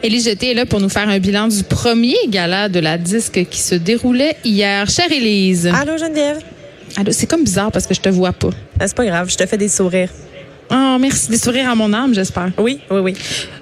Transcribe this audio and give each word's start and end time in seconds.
Élie 0.00 0.20
Jeté 0.20 0.52
est 0.52 0.54
là 0.54 0.64
pour 0.64 0.80
nous 0.80 0.88
faire 0.88 1.08
un 1.08 1.18
bilan 1.18 1.48
du 1.48 1.64
premier 1.64 2.16
gala 2.28 2.68
de 2.68 2.78
la 2.78 2.98
disque 2.98 3.44
qui 3.50 3.60
se 3.60 3.74
déroulait 3.74 4.36
hier. 4.44 4.88
Chère 4.88 5.10
Élise. 5.10 5.66
Allô 5.66 5.98
Geneviève? 5.98 6.38
Allô, 6.96 7.10
c'est 7.10 7.26
comme 7.26 7.42
bizarre 7.42 7.72
parce 7.72 7.86
que 7.86 7.94
je 7.94 8.00
te 8.00 8.08
vois 8.08 8.32
pas. 8.32 8.50
Ah, 8.78 8.86
c'est 8.86 8.96
pas 8.96 9.04
grave, 9.04 9.28
je 9.28 9.36
te 9.36 9.44
fais 9.44 9.58
des 9.58 9.68
sourires. 9.68 10.10
Oh, 10.70 10.96
merci. 11.00 11.30
Des 11.30 11.38
sourires 11.38 11.68
à 11.68 11.74
mon 11.74 11.92
âme, 11.92 12.14
j'espère. 12.14 12.50
Oui, 12.58 12.78
oui, 12.90 13.00
oui. 13.00 13.14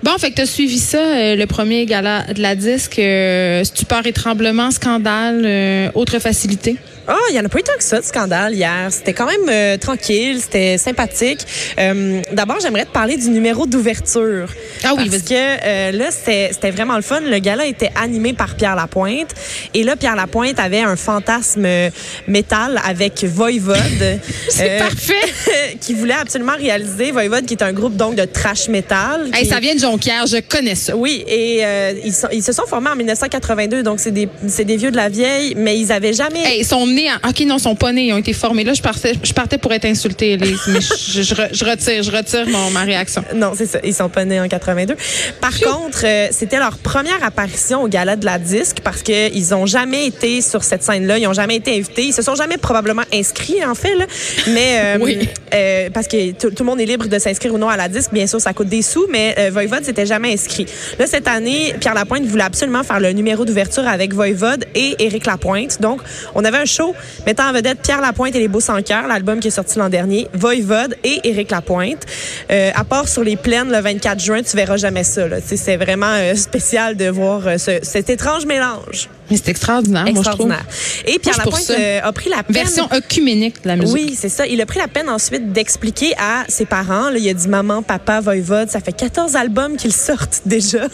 Bon, 0.02 0.10
fait 0.19 0.30
que 0.30 0.37
t'as 0.37 0.46
suivi 0.46 0.79
ça, 0.79 0.98
euh, 0.98 1.37
le 1.37 1.46
premier 1.46 1.87
gala 1.87 2.24
de 2.34 2.43
la 2.43 2.55
disque, 2.55 2.98
euh, 2.98 3.65
stupeur 3.65 4.07
et 4.07 4.12
tremblement, 4.12 4.71
scandale, 4.71 5.43
euh, 5.45 5.88
autre 5.95 6.18
facilité? 6.18 6.77
Oh, 7.09 7.12
il 7.30 7.37
y 7.37 7.41
en 7.41 7.45
a 7.45 7.48
pas 7.48 7.59
eu 7.59 7.62
tant 7.62 7.77
que 7.77 7.84
ça 7.84 8.01
de 8.01 8.05
scandale 8.05 8.55
hier. 8.55 8.88
C'était 8.91 9.12
quand 9.12 9.27
même 9.27 9.48
euh, 9.48 9.77
tranquille, 9.77 10.41
c'était 10.41 10.77
sympathique. 10.78 11.41
Euh, 11.79 12.20
D'abord, 12.32 12.59
j'aimerais 12.60 12.84
te 12.84 12.91
parler 12.91 13.16
du 13.16 13.29
numéro 13.30 13.66
d'ouverture. 13.66 14.48
Ah 14.84 14.95
oui, 14.96 15.09
parce 15.09 15.23
que 15.23 15.34
euh, 15.34 15.92
là, 15.92 16.06
c'était 16.10 16.70
vraiment 16.70 16.96
le 16.96 17.02
fun. 17.02 17.20
Le 17.20 17.38
gala 17.38 17.66
était 17.66 17.91
animé 18.01 18.32
par 18.32 18.56
Pierre 18.56 18.74
Lapointe. 18.77 19.30
Et 19.74 19.82
là, 19.84 19.96
Pierre 19.96 20.16
Lapointe 20.16 20.59
avait 20.59 20.80
un 20.80 20.96
fantasme 20.96 21.65
euh, 21.65 21.90
métal 22.27 22.80
avec 22.84 23.24
Voivode. 23.24 23.77
C'est 24.49 24.79
parfait. 24.79 25.15
qui 25.80 25.95
voulait 25.95 26.15
absolument 26.15 26.57
réaliser 26.57 27.10
Voivode, 27.12 27.46
qui 27.46 27.54
est 27.54 27.62
un 27.62 27.73
groupe 27.73 27.96
donc 27.96 28.15
de 28.16 28.24
trash 28.24 28.68
metal. 28.68 29.30
Hey, 29.32 29.45
qui- 29.45 29.49
ça 29.49 29.60
vient 29.60 29.74
de 29.74 29.80
Jonquière, 29.80 30.27
je 30.27 30.38
connais 30.38 30.74
ça. 30.74 30.96
Oui, 30.96 31.24
et 31.27 31.65
euh, 31.65 31.93
ils, 32.04 32.12
sont- 32.12 32.29
ils 32.32 32.43
se 32.43 32.52
sont 32.52 32.66
formés 32.66 32.90
en 32.90 32.96
1982, 32.96 33.82
donc 33.82 34.01
c'est 34.01 34.10
des, 34.10 34.29
des 34.43 34.77
vieux 34.77 34.90
de 34.90 34.96
la 34.96 35.09
vieille, 35.09 35.54
mais 35.57 35.79
ils 35.79 35.93
avaient 35.93 36.12
jamais. 36.12 36.43
Hey, 36.45 36.65
nés 36.97 37.09
en... 37.13 37.29
OK, 37.29 37.41
non, 37.41 37.57
ils 37.59 37.61
sont 37.63 37.75
pas 37.77 37.93
nés, 37.93 38.07
ils 38.07 38.13
ont 38.13 38.16
été 38.19 38.33
formés. 38.33 38.65
Là, 38.65 38.75
je 38.75 38.83
partais, 38.83 39.13
je 39.23 39.33
partais 39.33 39.59
pour 39.59 39.73
être 39.73 39.85
insultée, 39.85 40.33
Élise, 40.33 40.61
mais 40.69 40.80
je, 40.80 41.23
je 41.23 41.35
re- 41.35 41.49
je 41.52 41.65
retire, 41.65 42.02
je 42.02 42.11
retire 42.11 42.49
mon, 42.49 42.71
ma 42.71 42.80
réaction. 42.83 43.23
Non, 43.35 43.52
c'est 43.55 43.66
ça. 43.66 43.79
Ils 43.85 43.95
sont 43.95 44.09
pas 44.09 44.25
nés 44.25 44.41
en 44.41 44.49
82. 44.49 44.95
Par 45.41 45.59
contre, 45.61 46.01
euh, 46.05 46.29
c'était 46.30 46.59
leur 46.59 46.79
première 46.79 47.23
apparition 47.23 47.83
au 47.83 47.89
gala 47.89 48.17
de 48.17 48.24
la 48.24 48.39
disque 48.39 48.79
parce 48.83 49.02
que 49.02 49.33
ils 49.35 49.55
ont 49.55 49.67
jamais 49.67 50.07
été 50.07 50.41
sur 50.41 50.65
cette 50.65 50.83
scène-là. 50.83 51.19
Ils 51.19 51.27
ont 51.27 51.33
jamais 51.35 51.57
été 51.57 51.77
invités. 51.77 52.05
Ils 52.05 52.13
se 52.15 52.23
sont 52.23 52.35
jamais 52.35 52.57
probablement 52.57 53.02
inscrits, 53.13 53.65
en 53.65 53.74
fait, 53.74 53.95
là. 53.95 54.07
Mais, 54.49 54.80
euh, 54.97 54.99
Oui. 55.01 55.29
euh, 55.55 55.91
parce 55.93 56.09
que 56.09 56.33
tout, 56.33 56.51
le 56.59 56.65
monde 56.65 56.80
est 56.80 56.87
libre 56.87 57.07
de 57.07 57.19
s'inscrire 57.19 57.52
ou 57.55 57.59
non 57.59 57.69
à 57.69 57.77
la 57.77 57.89
disque. 57.89 58.13
Bien 58.13 58.27
sûr, 58.27 58.41
ça 58.41 58.52
coûte 58.55 58.69
des 58.69 58.83
sous, 58.83 59.07
mais 59.11 59.51
Voivode 59.51 59.85
s'était 59.85 60.07
jamais 60.07 60.33
inscrit. 60.33 60.67
Là, 60.99 61.07
cette 61.07 61.29
année, 61.29 61.74
Pierre 61.80 61.95
Lapointe 61.95 62.24
voulait 62.24 62.45
absolument 62.45 62.83
faire 62.83 63.01
le 63.01 63.13
numéro 63.13 63.45
d'ouverture 63.45 63.87
avec 63.87 64.15
Voivode 64.15 64.65
et 64.75 64.97
Éric 64.99 65.27
Lapointe. 65.27 65.81
Donc, 65.81 66.00
on 66.34 66.44
avait 66.44 66.59
un 66.59 66.65
show 66.65 66.85
mettant 67.26 67.48
en 67.48 67.53
vedette 67.53 67.81
Pierre 67.82 68.00
Lapointe 68.00 68.34
et 68.34 68.38
les 68.41 68.48
Beaux 68.48 68.60
sans 68.60 68.81
cœur, 68.82 69.06
l'album 69.06 69.41
qui 69.41 69.48
est 69.48 69.53
sorti 69.53 69.78
l'an 69.78 69.88
dernier, 69.88 70.28
Voivode 70.34 70.97
et 71.04 71.20
Éric 71.28 71.50
Lapointe. 71.50 72.03
Euh, 72.50 72.70
à 72.75 72.84
part 72.84 73.09
sur 73.09 73.22
les 73.25 73.37
plaines 73.37 73.70
le 73.70 73.81
24 73.81 74.20
juin, 74.20 74.43
tu 74.43 74.56
verras 74.56 74.76
jamais 74.76 75.04
ça. 75.04 75.22
C'est 75.44 75.76
vraiment 75.76 76.06
euh, 76.12 76.34
spécial 76.34 76.97
de 76.97 77.09
voir 77.09 77.47
euh, 77.47 77.59
ce- 77.59 77.78
cet 77.82 78.10
étrange 78.10 78.47
mélange. 78.47 79.09
Mais 79.31 79.37
c'est 79.37 79.49
extraordinaire, 79.49 80.05
moi, 80.05 80.22
je 80.25 80.31
trouve. 80.31 80.50
Extraordinaire. 80.50 80.65
Et 81.06 81.19
Pierre 81.19 81.38
Lapointe 81.38 81.71
euh, 81.71 82.00
a 82.03 82.12
pris 82.12 82.31
la 82.31 82.43
peine... 82.43 82.55
Version 82.56 82.88
œcuménique 82.93 83.62
de 83.62 83.69
la 83.69 83.77
musique. 83.77 83.95
Oui, 83.95 84.15
c'est 84.19 84.28
ça. 84.28 84.47
Il 84.47 84.61
a 84.61 84.67
pris 84.67 84.78
la 84.78 84.89
peine 84.89 85.09
ensuite 85.09 85.53
d'expliquer 85.53 86.15
à 86.19 86.45
ses 86.49 86.65
parents. 86.65 87.11
Là, 87.11 87.19
il 87.19 87.28
a 87.28 87.34
dit 87.34 87.49
maman, 87.49 87.83
papa, 87.83 88.21
voivode. 88.21 88.71
Ça 88.71 88.81
fait 88.81 88.93
14 88.93 89.34
albums 89.37 89.77
qu'ils 89.77 89.93
sortent 89.93 90.43
déjà. 90.47 90.87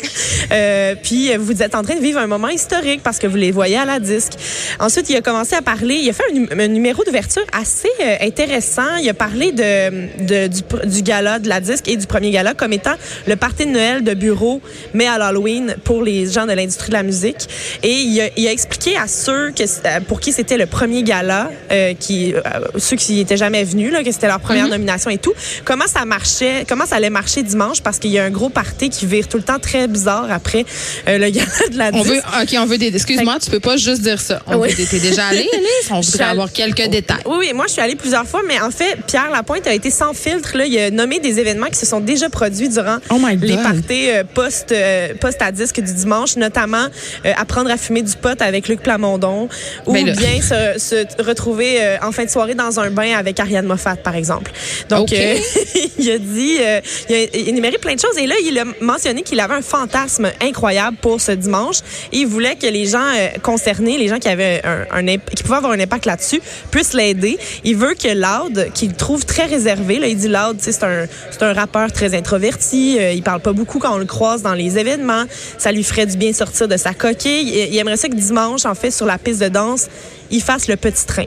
Euh, 0.51 0.95
puis 1.03 1.33
euh, 1.33 1.39
vous 1.39 1.63
êtes 1.63 1.75
en 1.75 1.83
train 1.83 1.95
de 1.95 2.01
vivre 2.01 2.19
un 2.19 2.27
moment 2.27 2.49
historique 2.49 3.03
parce 3.03 3.19
que 3.19 3.27
vous 3.27 3.37
les 3.37 3.51
voyez 3.51 3.77
à 3.77 3.85
la 3.85 4.01
disque. 4.01 4.33
Ensuite, 4.81 5.09
il 5.11 5.17
a 5.17 5.21
commencé 5.21 5.55
à 5.55 5.63
parler. 5.63 5.97
Il 5.97 6.09
a 6.09 6.13
fait 6.13 6.25
un, 6.31 6.35
num- 6.35 6.49
un 6.59 6.69
numéro 6.69 7.05
d'ouverture 7.05 7.43
assez 7.53 7.89
intéressant. 8.21 8.97
Il 9.01 9.09
a 9.09 9.15
parlé 9.15 9.53
de, 9.53 10.25
de- 10.25 10.47
du, 10.49 10.63
du 10.89 11.03
gala 11.03 11.39
de 11.39 11.49
la 11.49 11.61
disque 11.61 11.89
et 11.89 11.97
du 11.97 12.07
premier 12.07 12.31
gala 12.31 12.55
comme 12.55 12.73
étant 12.73 12.95
le 13.27 13.37
party 13.37 13.67
de 13.67 13.71
Noël 13.71 14.03
de 14.05 14.15
bureau, 14.15 14.61
mais 14.95 15.07
à 15.07 15.19
l'Halloween 15.19 15.77
pour 15.85 16.03
les 16.03 16.31
gens 16.31 16.47
de 16.47 16.53
l'industrie 16.53 16.89
de 16.89 16.95
la 16.95 17.03
musique. 17.03 17.49
Et 17.83 17.93
il 17.93 18.21
a, 18.21 18.22
il 18.37 18.47
a 18.47 18.53
expliqué 18.53 18.97
à 18.97 19.07
ceux 19.09 19.51
que, 19.51 20.01
pour 20.05 20.21
qui 20.21 20.33
c'était 20.33 20.57
le 20.57 20.67
premier 20.67 21.03
gala, 21.03 21.51
euh, 21.71 21.95
qui, 21.99 22.35
euh, 22.35 22.41
ceux 22.79 22.97
qui 22.97 23.13
n'y 23.15 23.21
étaient 23.21 23.37
jamais 23.37 23.65
venus, 23.65 23.93
là, 23.93 24.03
que 24.03 24.11
c'était 24.13 24.27
leur 24.27 24.41
première 24.41 24.69
nomination 24.69 25.11
et 25.11 25.19
tout, 25.19 25.33
comment 25.65 25.87
ça 25.87 26.05
marchait, 26.05 26.65
comment 26.69 26.87
ça 26.87 26.97
allait 26.97 27.11
marcher 27.11 27.43
dimanche 27.43 27.81
parce 27.83 27.99
qu'il 27.99 28.11
y 28.11 28.19
a 28.19 28.25
un 28.25 28.31
gros 28.31 28.49
party 28.49 28.91
qui 28.91 29.07
vire 29.07 29.29
tout 29.29 29.37
le 29.37 29.43
temps 29.43 29.59
très 29.59 29.89
bizarre 29.89 30.27
après 30.31 30.65
euh, 31.09 31.19
le 31.19 31.31
gala 31.31 31.47
de 31.71 31.79
la 31.79 31.91
On 31.93 32.03
veut, 32.03 32.19
OK, 32.19 32.55
on 32.59 32.67
veut 32.67 32.79
des. 32.79 32.95
Excuse-moi, 32.95 33.37
tu 33.43 33.51
peux 33.51 33.61
pas 33.61 33.77
juste 33.77 34.03
dire 34.03 34.21
ça. 34.21 34.41
On 34.47 34.57
Oui. 34.57 34.71
veut 34.71 34.85
des- 34.85 35.01
déjà 35.01 35.27
allé? 35.27 35.49
On 35.91 36.01
voudrait 36.01 36.23
allée- 36.25 36.31
avoir 36.33 36.53
quelques 36.53 36.87
détails. 36.89 37.23
Oui, 37.27 37.37
oui, 37.41 37.53
moi 37.55 37.67
je 37.67 37.73
suis 37.73 37.83
allée 37.83 37.97
plusieurs 37.97 38.27
fois, 38.27 38.43
mais 38.47 38.61
en 38.61 38.71
fait, 38.71 38.97
Pierre 39.07 39.31
Lapointe 39.31 39.67
a 39.67 39.73
été 39.75 39.91
sans 39.91 40.13
filtre. 40.15 40.57
Là. 40.57 40.65
Il 40.67 40.79
a 40.79 40.91
nommé 40.91 41.19
des 41.21 41.39
événements 41.41 41.67
qui 41.67 41.79
se 41.79 41.87
sont 41.87 42.01
déjà 42.01 42.29
produits 42.29 42.69
durant 42.69 42.99
Oh 43.11 43.17
les 43.41 43.57
parties 43.57 44.11
euh, 44.11 44.25
post, 44.25 44.73
euh, 44.73 45.09
post 45.21 45.41
à 45.43 45.51
disque 45.53 45.81
du 45.81 45.93
dimanche, 45.93 46.37
notamment 46.37 46.87
apprendre 47.37 47.71
à 47.71 47.77
fumer 47.77 48.03
du 48.03 48.12
pot 48.17 48.41
avec 48.41 48.69
Luc 48.69 48.81
Plamondon 48.81 49.49
ou 49.87 49.93
Ben 49.93 50.05
bien 50.05 50.41
se, 50.41 50.79
se 50.79 51.23
retrouver 51.23 51.81
euh, 51.81 51.97
en 52.03 52.13
fin 52.13 52.25
de 52.25 52.31
soirée 52.31 52.55
dans 52.55 52.81
un 52.81 52.91
bain 52.91 53.17
avec 53.17 53.39
Ariane 53.41 53.67
Moffat, 53.67 53.97
par 53.97 54.17
exemple. 54.17 54.51
Donc, 54.89 55.13
euh, 55.13 55.37
il 55.99 56.11
a 56.11 56.19
dit, 56.19 56.57
euh, 56.61 56.81
il 57.09 57.15
a 57.15 57.49
énuméré 57.49 57.79
plein 57.79 57.95
de 57.95 58.01
choses 58.01 58.19
et 58.19 58.27
là, 58.27 58.35
il 58.45 58.59
a 58.59 58.65
mentionné 58.81 59.23
qu'il 59.23 59.41
avait 59.41 59.55
un 59.55 59.63
fantasme 59.63 60.31
incroyable 60.41 60.97
pour 61.01 61.21
ce 61.21 61.33
dimanche 61.33 61.79
et 62.13 62.19
il 62.19 62.27
voulait 62.27 62.57
que 62.57 62.67
les 62.67 62.87
gens 62.87 63.11
concernés, 63.43 63.99
les 63.99 64.09
gens 64.09 64.19
qui 64.19 64.29
avaient 64.29 64.63
un, 64.65 65.07
qui 65.07 65.43
pouvaient 65.43 65.57
avoir 65.57 65.73
un 65.73 65.81
impact 65.81 66.07
là-dessus, 66.07 66.41
puissent 66.71 66.95
l'aider. 66.95 67.39
Il 67.65 67.77
veut 67.77 67.95
que 67.95 68.09
Loud, 68.09 68.71
qu'il 68.75 68.95
trouve 68.95 69.25
très 69.25 69.47
réservé, 69.47 69.99
là, 69.99 70.07
il 70.07 70.17
dit 70.17 70.29
Loud, 70.29 70.59
c'est 70.61 70.83
un, 70.83 71.07
un 71.41 71.53
rappeur 71.53 71.93
très 71.93 72.15
introverti, 72.15 72.99
euh, 72.99 73.13
il 73.13 73.23
parle 73.23 73.41
pas 73.41 73.53
beaucoup 73.53 73.79
quand 73.79 73.95
on 73.95 73.99
le 73.99 74.05
croise 74.05 74.43
dans 74.43 74.55
les 74.55 74.79
événements, 74.79 75.25
ça 75.59 75.73
lui 75.73 75.83
ferait 75.83 76.07
du 76.07 76.17
bien 76.17 76.33
sortir 76.33 76.69
de 76.69 76.77
sa 76.77 76.95
coquille. 76.95 77.49
Il, 77.49 77.75
il 77.75 77.79
aimerait 77.79 77.97
que 78.09 78.15
dimanche, 78.17 78.65
en 78.67 78.75
fait, 78.75 78.91
sur 78.91 79.07
la 79.07 79.19
piste 79.19 79.41
de 79.41 79.49
danse, 79.49 79.87
il 80.31 80.43
fasse 80.43 80.69
le 80.69 80.77
petit 80.77 81.05
train. 81.07 81.27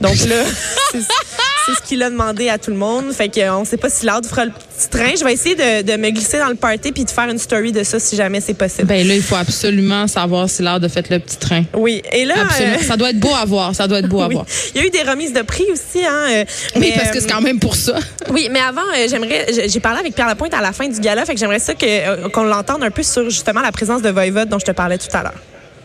Donc 0.00 0.16
là, 0.26 0.42
c'est 0.92 1.74
ce 1.74 1.80
qu'il 1.86 2.02
a 2.02 2.10
demandé 2.10 2.48
à 2.48 2.58
tout 2.58 2.70
le 2.70 2.76
monde. 2.76 3.12
Fait 3.12 3.28
qu'on 3.28 3.64
sait 3.64 3.76
pas 3.76 3.88
si 3.90 4.04
Loud 4.06 4.26
fera 4.26 4.44
le 4.46 4.50
petit 4.50 4.88
train. 4.88 5.12
Je 5.18 5.24
vais 5.24 5.32
essayer 5.34 5.54
de, 5.54 5.82
de 5.82 5.96
me 5.96 6.10
glisser 6.10 6.38
dans 6.38 6.48
le 6.48 6.54
party 6.54 6.90
puis 6.92 7.04
de 7.04 7.10
faire 7.10 7.28
une 7.28 7.38
story 7.38 7.70
de 7.70 7.82
ça 7.84 8.00
si 8.00 8.16
jamais 8.16 8.40
c'est 8.40 8.54
possible. 8.54 8.86
Ben 8.88 9.06
là, 9.06 9.14
il 9.14 9.22
faut 9.22 9.36
absolument 9.36 10.06
savoir 10.08 10.48
si 10.50 10.62
l'heure 10.62 10.80
de 10.80 10.88
fait 10.88 11.08
le 11.10 11.18
petit 11.18 11.36
train. 11.36 11.62
oui. 11.74 12.02
Et 12.12 12.24
là, 12.24 12.34
Absolument. 12.42 12.76
euh, 12.80 12.86
Ça 12.86 12.96
doit 12.96 13.10
être 13.10 13.20
beau 13.20 13.34
à 13.34 13.44
voir. 13.44 13.74
Ça 13.74 13.86
doit 13.86 13.98
être 14.00 14.08
beau 14.08 14.20
à 14.22 14.26
oui. 14.28 14.34
voir. 14.34 14.46
il 14.74 14.80
y 14.80 14.84
a 14.84 14.86
eu 14.86 14.90
des 14.90 15.02
remises 15.02 15.32
de 15.32 15.42
prix 15.42 15.66
aussi. 15.72 16.04
Hein, 16.04 16.24
euh, 16.30 16.44
Oui, 16.76 16.80
mais, 16.80 16.92
parce 16.96 17.10
que 17.10 17.18
euh, 17.18 17.20
c'est 17.20 17.30
quand 17.30 17.42
même 17.42 17.60
pour 17.60 17.76
ça. 17.76 17.94
Oui, 18.30 18.48
mais 18.50 18.60
avant, 18.60 18.80
euh, 18.96 19.06
j'aimerais. 19.08 19.46
j'ai- 19.68 19.80
parlé 19.80 20.00
avec 20.00 20.14
Pierre 20.14 20.28
Lapointe 20.28 20.52
à 20.54 20.60
la 20.60 20.72
fin 20.72 20.88
du 20.88 20.98
gala, 21.00 21.24
fait 21.24 21.34
que 21.34 21.40
j'aimerais 21.40 21.58
ça 21.58 21.74
que, 21.74 21.86
euh, 21.86 22.28
qu'on 22.30 22.44
l'entende 22.44 22.82
un 22.82 22.90
peu 22.90 23.02
sur 23.02 23.24
justement 23.30 23.60
la 23.60 23.72
présence 23.72 24.02
de 24.02 24.08
Voivode 24.10 24.48
dont 24.48 24.58
je 24.58 24.66
te 24.66 24.72
parlais 24.72 24.98
tout 24.98 25.08
à 25.12 25.22
l'heure. 25.22 25.34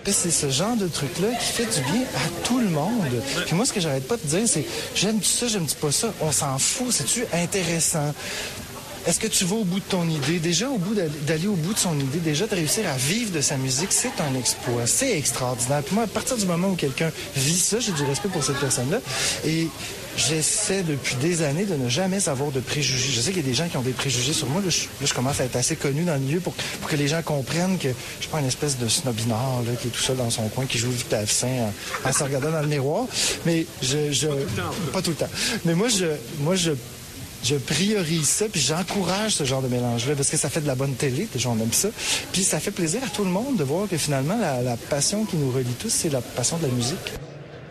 C'est 0.07 0.31
ce 0.31 0.49
genre 0.49 0.75
de 0.75 0.87
truc-là 0.87 1.29
qui 1.39 1.45
fait 1.51 1.65
du 1.65 1.81
bien 1.91 2.01
à 2.15 2.45
tout 2.47 2.59
le 2.59 2.69
monde. 2.69 3.01
Puis 3.45 3.55
moi, 3.55 3.65
ce 3.65 3.73
que 3.73 3.79
j'arrête 3.79 4.07
pas 4.07 4.17
de 4.17 4.27
dire, 4.27 4.47
c'est 4.47 4.65
j'aime-tu 4.93 5.27
ça, 5.29 5.47
j'aime-tu 5.47 5.75
pas 5.75 5.91
ça? 5.91 6.13
On 6.21 6.31
s'en 6.31 6.57
fout, 6.59 6.91
c'est-tu 6.91 7.25
intéressant? 7.33 8.13
Est-ce 9.07 9.19
que 9.19 9.27
tu 9.27 9.45
vas 9.45 9.55
au 9.57 9.63
bout 9.63 9.79
de 9.79 9.85
ton 9.85 10.07
idée? 10.09 10.39
Déjà, 10.39 10.67
au 10.69 10.77
bout 10.77 10.95
d'aller- 10.95 11.47
au 11.47 11.53
bout 11.55 11.73
de 11.73 11.79
son 11.79 11.99
idée, 11.99 12.19
déjà 12.19 12.47
de 12.47 12.55
réussir 12.55 12.87
à 12.89 12.97
vivre 12.97 13.31
de 13.31 13.41
sa 13.41 13.55
musique, 13.57 13.91
c'est 13.91 14.11
un 14.19 14.35
exploit. 14.37 14.87
C'est 14.87 15.17
extraordinaire. 15.17 15.83
Puis 15.83 15.93
moi, 15.95 16.05
à 16.05 16.07
partir 16.07 16.37
du 16.37 16.45
moment 16.45 16.69
où 16.69 16.75
quelqu'un 16.75 17.11
vit 17.35 17.59
ça, 17.59 17.79
j'ai 17.79 17.91
du 17.91 18.03
respect 18.03 18.29
pour 18.29 18.43
cette 18.43 18.59
personne-là. 18.59 18.97
Et 19.45 19.67
j'essaie 20.17 20.83
depuis 20.83 21.15
des 21.15 21.41
années 21.41 21.65
de 21.65 21.75
ne 21.75 21.89
jamais 21.89 22.27
avoir 22.29 22.51
de 22.51 22.59
préjugés. 22.59 23.11
Je 23.11 23.21
sais 23.21 23.31
qu'il 23.31 23.41
y 23.41 23.45
a 23.45 23.47
des 23.47 23.53
gens 23.53 23.67
qui 23.67 23.77
ont 23.77 23.81
des 23.81 23.91
préjugés 23.91 24.33
sur 24.33 24.47
moi. 24.47 24.61
Là, 24.61 24.69
je, 24.69 24.83
là, 24.83 25.05
je 25.05 25.13
commence 25.13 25.39
à 25.41 25.45
être 25.45 25.55
assez 25.55 25.75
connu 25.75 26.03
dans 26.03 26.13
le 26.13 26.19
milieu 26.19 26.39
pour, 26.39 26.53
pour 26.53 26.89
que 26.89 26.95
les 26.95 27.07
gens 27.07 27.21
comprennent 27.21 27.77
que 27.77 27.89
je 27.89 28.21
suis 28.21 28.29
pas 28.31 28.39
une 28.39 28.47
espèce 28.47 28.77
de 28.77 28.87
snobinard 28.87 29.61
là, 29.65 29.73
qui 29.81 29.87
est 29.87 29.91
tout 29.91 30.01
seul 30.01 30.17
dans 30.17 30.29
son 30.29 30.47
coin, 30.49 30.65
qui 30.65 30.77
joue 30.77 30.89
le 30.89 31.03
clavecin 31.09 31.47
en, 32.05 32.09
en 32.09 32.13
se 32.13 32.23
regardant 32.23 32.51
dans 32.51 32.61
le 32.61 32.67
miroir. 32.67 33.05
Mais 33.45 33.65
je... 33.81 34.11
je 34.11 34.27
pas 34.91 35.01
tout 35.01 35.11
le 35.11 35.15
temps. 35.17 35.29
Mais 35.65 35.73
moi, 35.73 35.87
je... 35.89 36.05
Moi, 36.39 36.55
je 36.55 36.71
je 37.43 37.57
priorise 37.57 38.27
ça, 38.27 38.45
puis 38.51 38.59
j'encourage 38.59 39.35
ce 39.35 39.43
genre 39.43 39.61
de 39.61 39.67
mélange-là, 39.67 40.15
parce 40.15 40.29
que 40.31 40.37
ça 40.37 40.49
fait 40.49 40.61
de 40.61 40.67
la 40.67 40.73
bonne 40.73 40.95
télé, 40.95 41.27
déjà 41.31 41.49
on 41.49 41.59
aime 41.59 41.71
ça. 41.71 41.89
Puis 42.31 42.43
ça 42.43 42.59
fait 42.59 42.71
plaisir 42.71 43.01
à 43.05 43.07
tout 43.09 43.23
le 43.23 43.29
monde 43.29 43.57
de 43.57 43.63
voir 43.63 43.87
que 43.87 43.97
finalement, 43.97 44.35
la, 44.35 44.63
la 44.63 44.77
passion 44.77 45.25
qui 45.25 45.35
nous 45.35 45.51
relie 45.51 45.75
tous, 45.77 45.89
c'est 45.91 46.09
la 46.09 46.21
passion 46.21 46.57
de 46.57 46.63
la 46.65 46.73
musique. 46.73 47.13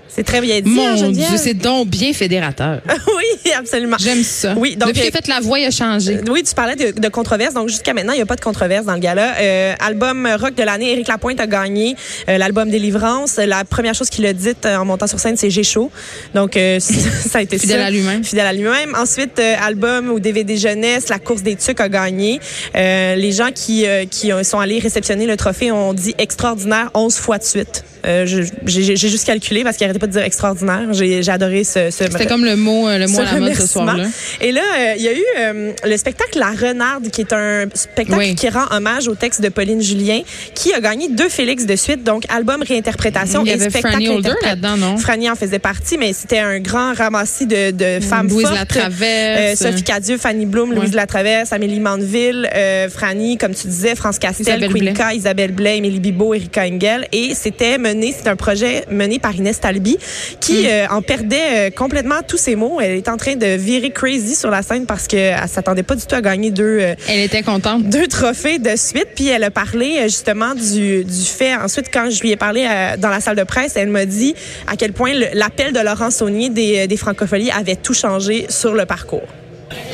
C'est 0.08 0.22
très 0.22 0.40
bien 0.40 0.60
dit, 0.60 0.70
hein, 0.70 0.90
Mon 0.92 0.96
Geneviève? 0.96 1.28
Dieu, 1.28 1.36
c'est 1.38 1.54
donc 1.54 1.88
bien 1.88 2.12
fédérateur. 2.12 2.80
oui, 2.88 3.50
absolument. 3.58 3.96
J'aime 3.98 4.22
ça. 4.22 4.54
Oui, 4.56 4.76
donc, 4.76 4.90
Depuis 4.90 5.08
euh, 5.08 5.10
fait 5.10 5.26
la 5.26 5.40
voix, 5.40 5.58
a 5.58 5.70
changé. 5.72 6.20
Oui, 6.30 6.44
tu 6.44 6.54
parlais 6.54 6.76
de, 6.76 6.92
de 7.00 7.08
controverse. 7.08 7.52
Donc, 7.54 7.68
jusqu'à 7.68 7.94
maintenant, 7.94 8.12
il 8.12 8.16
n'y 8.16 8.22
a 8.22 8.26
pas 8.26 8.36
de 8.36 8.40
controverse 8.40 8.86
dans 8.86 8.92
le 8.94 9.00
gala. 9.00 9.34
Euh, 9.40 9.74
album 9.80 10.28
rock 10.40 10.54
de 10.54 10.62
l'année, 10.62 10.92
Éric 10.92 11.08
Lapointe 11.08 11.40
a 11.40 11.48
gagné 11.48 11.96
euh, 12.28 12.38
l'album 12.38 12.70
Délivrance. 12.70 13.38
La 13.38 13.64
première 13.64 13.94
chose 13.94 14.08
qu'il 14.08 14.24
a 14.26 14.32
dite 14.32 14.66
euh, 14.66 14.76
en 14.76 14.84
montant 14.84 15.08
sur 15.08 15.18
scène, 15.18 15.36
c'est 15.36 15.50
J'ai 15.50 15.64
chaud. 15.64 15.90
Donc, 16.34 16.56
euh, 16.56 16.78
ça 16.80 17.38
a 17.38 17.42
été 17.42 17.58
Fidèle 17.58 17.80
ça. 17.80 17.86
à 17.86 17.90
lui-même. 17.90 18.22
Fidèle 18.22 18.46
à 18.46 18.52
lui-même. 18.52 18.94
Ensuite, 18.96 19.40
euh, 19.40 19.56
album 19.60 20.10
ou 20.10 20.20
DVD 20.20 20.56
jeunesse, 20.56 21.08
La 21.08 21.18
course 21.18 21.42
des 21.42 21.56
tucs 21.56 21.80
a 21.80 21.88
gagné. 21.88 22.38
Euh, 22.76 23.16
les 23.16 23.32
gens 23.32 23.50
qui, 23.52 23.84
euh, 23.86 24.04
qui 24.08 24.32
ont- 24.32 24.44
sont 24.44 24.60
allés 24.60 24.78
réceptionner 24.78 25.26
le 25.26 25.36
trophée 25.36 25.72
ont 25.72 25.92
dit 25.92 26.14
extraordinaire 26.18 26.90
11 26.94 27.16
fois 27.16 27.38
de 27.38 27.44
suite. 27.44 27.82
Euh, 28.06 28.26
J'ai 28.66 28.96
juste 28.96 29.26
calculé 29.26 29.62
parce 29.64 29.76
qu'il 29.76 29.84
arrêtait 29.84 29.98
pas 29.98 30.06
de 30.06 30.12
dire 30.12 30.22
extraordinaire. 30.22 30.92
J'ai 30.92 31.26
adoré 31.28 31.64
ce, 31.64 31.90
ce 31.90 32.04
C'était 32.04 32.26
comme 32.26 32.44
le 32.44 32.56
mot, 32.56 32.88
euh, 32.88 32.98
le 32.98 33.06
mot 33.06 33.20
à 33.20 33.24
la 33.24 33.32
mode 33.32 33.54
ce 33.54 33.60
remerciement. 33.62 33.84
soir-là. 33.86 34.04
Et 34.40 34.52
là, 34.52 34.60
euh, 34.78 34.92
il 34.96 35.02
y 35.02 35.08
a 35.08 35.12
eu 35.12 35.22
euh, 35.38 35.72
le 35.84 35.96
spectacle 35.96 36.38
La 36.38 36.50
Renarde, 36.50 37.10
qui 37.10 37.20
est 37.22 37.32
un 37.32 37.66
spectacle 37.74 38.18
Oui. 38.18 38.34
qui 38.34 38.48
rend 38.48 38.66
hommage 38.70 39.08
au 39.08 39.14
texte 39.14 39.40
de 39.40 39.48
Pauline 39.48 39.82
Julien, 39.82 40.20
qui 40.54 40.72
a 40.72 40.80
gagné 40.80 41.08
deux 41.08 41.28
Félix 41.28 41.66
de 41.66 41.76
suite, 41.76 42.04
donc 42.04 42.24
album 42.28 42.62
réinterprétation 42.62 43.42
Il 43.44 43.48
y 43.48 43.50
et 43.50 43.54
avait 43.54 43.70
spectacle 43.70 43.94
Franny 43.94 44.08
Holder 44.08 44.32
là-dedans, 44.42 44.76
non? 44.76 44.96
Franny 44.98 45.30
en 45.30 45.34
faisait 45.34 45.58
partie, 45.58 45.96
mais 45.98 46.12
c'était 46.12 46.38
un 46.40 46.60
grand 46.60 46.92
ramassis 46.94 47.46
de, 47.46 47.70
de 47.70 48.00
femmes 48.04 48.28
Louise 48.28 48.42
fortes. 48.46 48.58
Latraverse. 48.58 49.62
Euh, 49.62 49.70
Sophie 49.70 49.82
Cadieux, 49.82 50.18
Fanny 50.18 50.46
Bloom, 50.46 50.72
Louise 50.74 50.90
Ouais. 50.90 50.96
Latraverse, 50.96 51.52
Amélie 51.52 51.80
Mandeville, 51.80 52.48
euh, 52.54 52.88
Franny, 52.88 53.38
comme 53.38 53.54
tu 53.54 53.66
disais, 53.68 53.94
France 53.94 54.18
Castel, 54.18 54.46
Isabelle 54.46 54.68
Queen 54.72 54.92
Blais. 54.94 55.16
Isabelle 55.16 55.52
Blais, 55.52 55.78
Émilie 55.78 56.00
Bibo, 56.00 56.34
Erika 56.34 56.62
Engel. 56.66 57.06
Et 57.12 57.32
c'était 57.34 57.78
mené, 57.78 57.93
c'est 58.16 58.28
un 58.28 58.36
projet 58.36 58.84
mené 58.90 59.18
par 59.18 59.34
Inès 59.34 59.60
Talbi 59.60 59.98
qui 60.40 60.62
Mm. 60.62 60.66
euh, 60.66 60.86
en 60.90 61.02
perdait 61.02 61.68
euh, 61.68 61.70
complètement 61.70 62.20
tous 62.26 62.36
ses 62.36 62.56
mots. 62.56 62.80
Elle 62.80 62.96
est 62.96 63.08
en 63.08 63.16
train 63.16 63.36
de 63.36 63.46
virer 63.56 63.90
crazy 63.90 64.34
sur 64.34 64.50
la 64.50 64.62
scène 64.62 64.86
parce 64.86 65.06
qu'elle 65.06 65.36
s'attendait 65.48 65.82
pas 65.82 65.94
du 65.94 66.04
tout 66.06 66.14
à 66.14 66.20
gagner 66.20 66.50
deux, 66.50 66.78
euh, 66.80 66.94
Elle 67.08 67.20
était 67.20 67.42
contente. 67.42 67.84
deux 67.84 68.06
trophées 68.06 68.58
de 68.58 68.76
suite. 68.76 69.08
Puis 69.14 69.28
elle 69.28 69.44
a 69.44 69.50
parlé 69.50 70.00
justement 70.04 70.54
du, 70.54 71.04
du 71.04 71.24
fait. 71.24 71.54
Ensuite, 71.56 71.86
quand 71.92 72.10
je 72.10 72.20
lui 72.20 72.30
ai 72.30 72.36
parlé 72.36 72.66
dans 72.98 73.08
la 73.10 73.20
salle 73.20 73.36
de 73.36 73.44
presse, 73.44 73.72
elle 73.76 73.88
m'a 73.88 74.06
dit 74.06 74.34
à 74.66 74.76
quel 74.76 74.92
point 74.92 75.12
l'appel 75.34 75.72
de 75.72 75.80
Laurent 75.80 76.10
Saunier 76.10 76.48
des, 76.50 76.86
des 76.86 76.96
francopholies 76.96 77.50
avait 77.50 77.76
tout 77.76 77.94
changé 77.94 78.46
sur 78.48 78.74
le 78.74 78.86
parcours. 78.86 79.22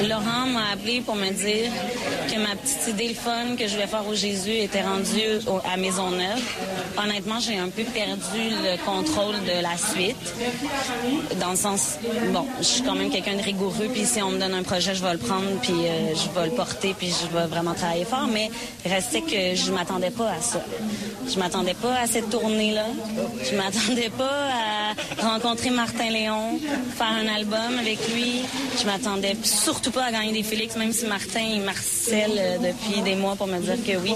Laurent 0.08 0.46
m'a 0.52 0.70
appelé 0.72 1.00
pour 1.00 1.14
me 1.14 1.30
dire 1.30 1.70
que 2.30 2.38
ma 2.38 2.56
petite 2.56 2.88
idée 2.88 3.08
le 3.08 3.14
fun 3.14 3.56
que 3.58 3.66
je 3.66 3.74
voulais 3.74 3.86
faire 3.86 4.06
au 4.08 4.14
Jésus 4.14 4.52
était 4.52 4.82
rendue 4.82 5.40
au- 5.46 5.60
à 5.70 5.76
Maisonneuve. 5.76 6.40
Honnêtement, 6.96 7.38
j'ai 7.40 7.58
un 7.58 7.68
peu 7.68 7.82
perdu 7.84 8.20
le 8.62 8.76
contrôle 8.84 9.34
de 9.44 9.62
la 9.62 9.76
suite. 9.76 10.16
Dans 11.40 11.50
le 11.50 11.56
sens, 11.56 11.98
bon, 12.32 12.46
je 12.58 12.64
suis 12.64 12.82
quand 12.82 12.94
même 12.94 13.10
quelqu'un 13.10 13.36
de 13.36 13.42
rigoureux, 13.42 13.88
puis 13.92 14.04
si 14.04 14.22
on 14.22 14.30
me 14.30 14.38
donne 14.38 14.54
un 14.54 14.62
projet, 14.62 14.94
je 14.94 15.02
vais 15.02 15.12
le 15.12 15.18
prendre, 15.18 15.46
puis 15.62 15.72
euh, 15.72 16.14
je 16.14 16.38
vais 16.40 16.46
le 16.46 16.52
porter, 16.52 16.94
puis 16.98 17.08
je 17.10 17.36
vais 17.36 17.46
vraiment 17.46 17.74
travailler 17.74 18.04
fort. 18.04 18.28
Mais 18.32 18.50
restait 18.84 19.22
que 19.22 19.54
je 19.54 19.70
m'attendais 19.72 20.10
pas 20.10 20.30
à 20.30 20.40
ça. 20.40 20.62
Je 21.32 21.38
m'attendais 21.38 21.74
pas 21.74 21.94
à 22.00 22.06
cette 22.06 22.30
tournée-là. 22.30 22.86
Je 23.50 23.56
m'attendais 23.56 24.10
pas 24.10 24.48
à 25.20 25.22
rencontrer 25.32 25.70
Martin 25.70 26.10
Léon, 26.10 26.58
faire 26.96 27.08
un 27.22 27.28
album 27.34 27.78
avec 27.78 27.98
lui. 28.14 28.42
Je 28.80 28.86
m'attendais 28.86 29.34
pas 29.92 30.04
à 30.04 30.12
gagner 30.12 30.32
des 30.32 30.42
Félix, 30.42 30.76
même 30.76 30.92
si 30.92 31.06
Martin 31.06 31.40
il 31.40 31.62
marcelle 31.62 32.32
euh, 32.36 32.58
depuis 32.58 33.02
des 33.02 33.14
mois 33.14 33.36
pour 33.36 33.46
me 33.46 33.58
dire 33.58 33.76
que 33.84 33.96
oui. 33.98 34.14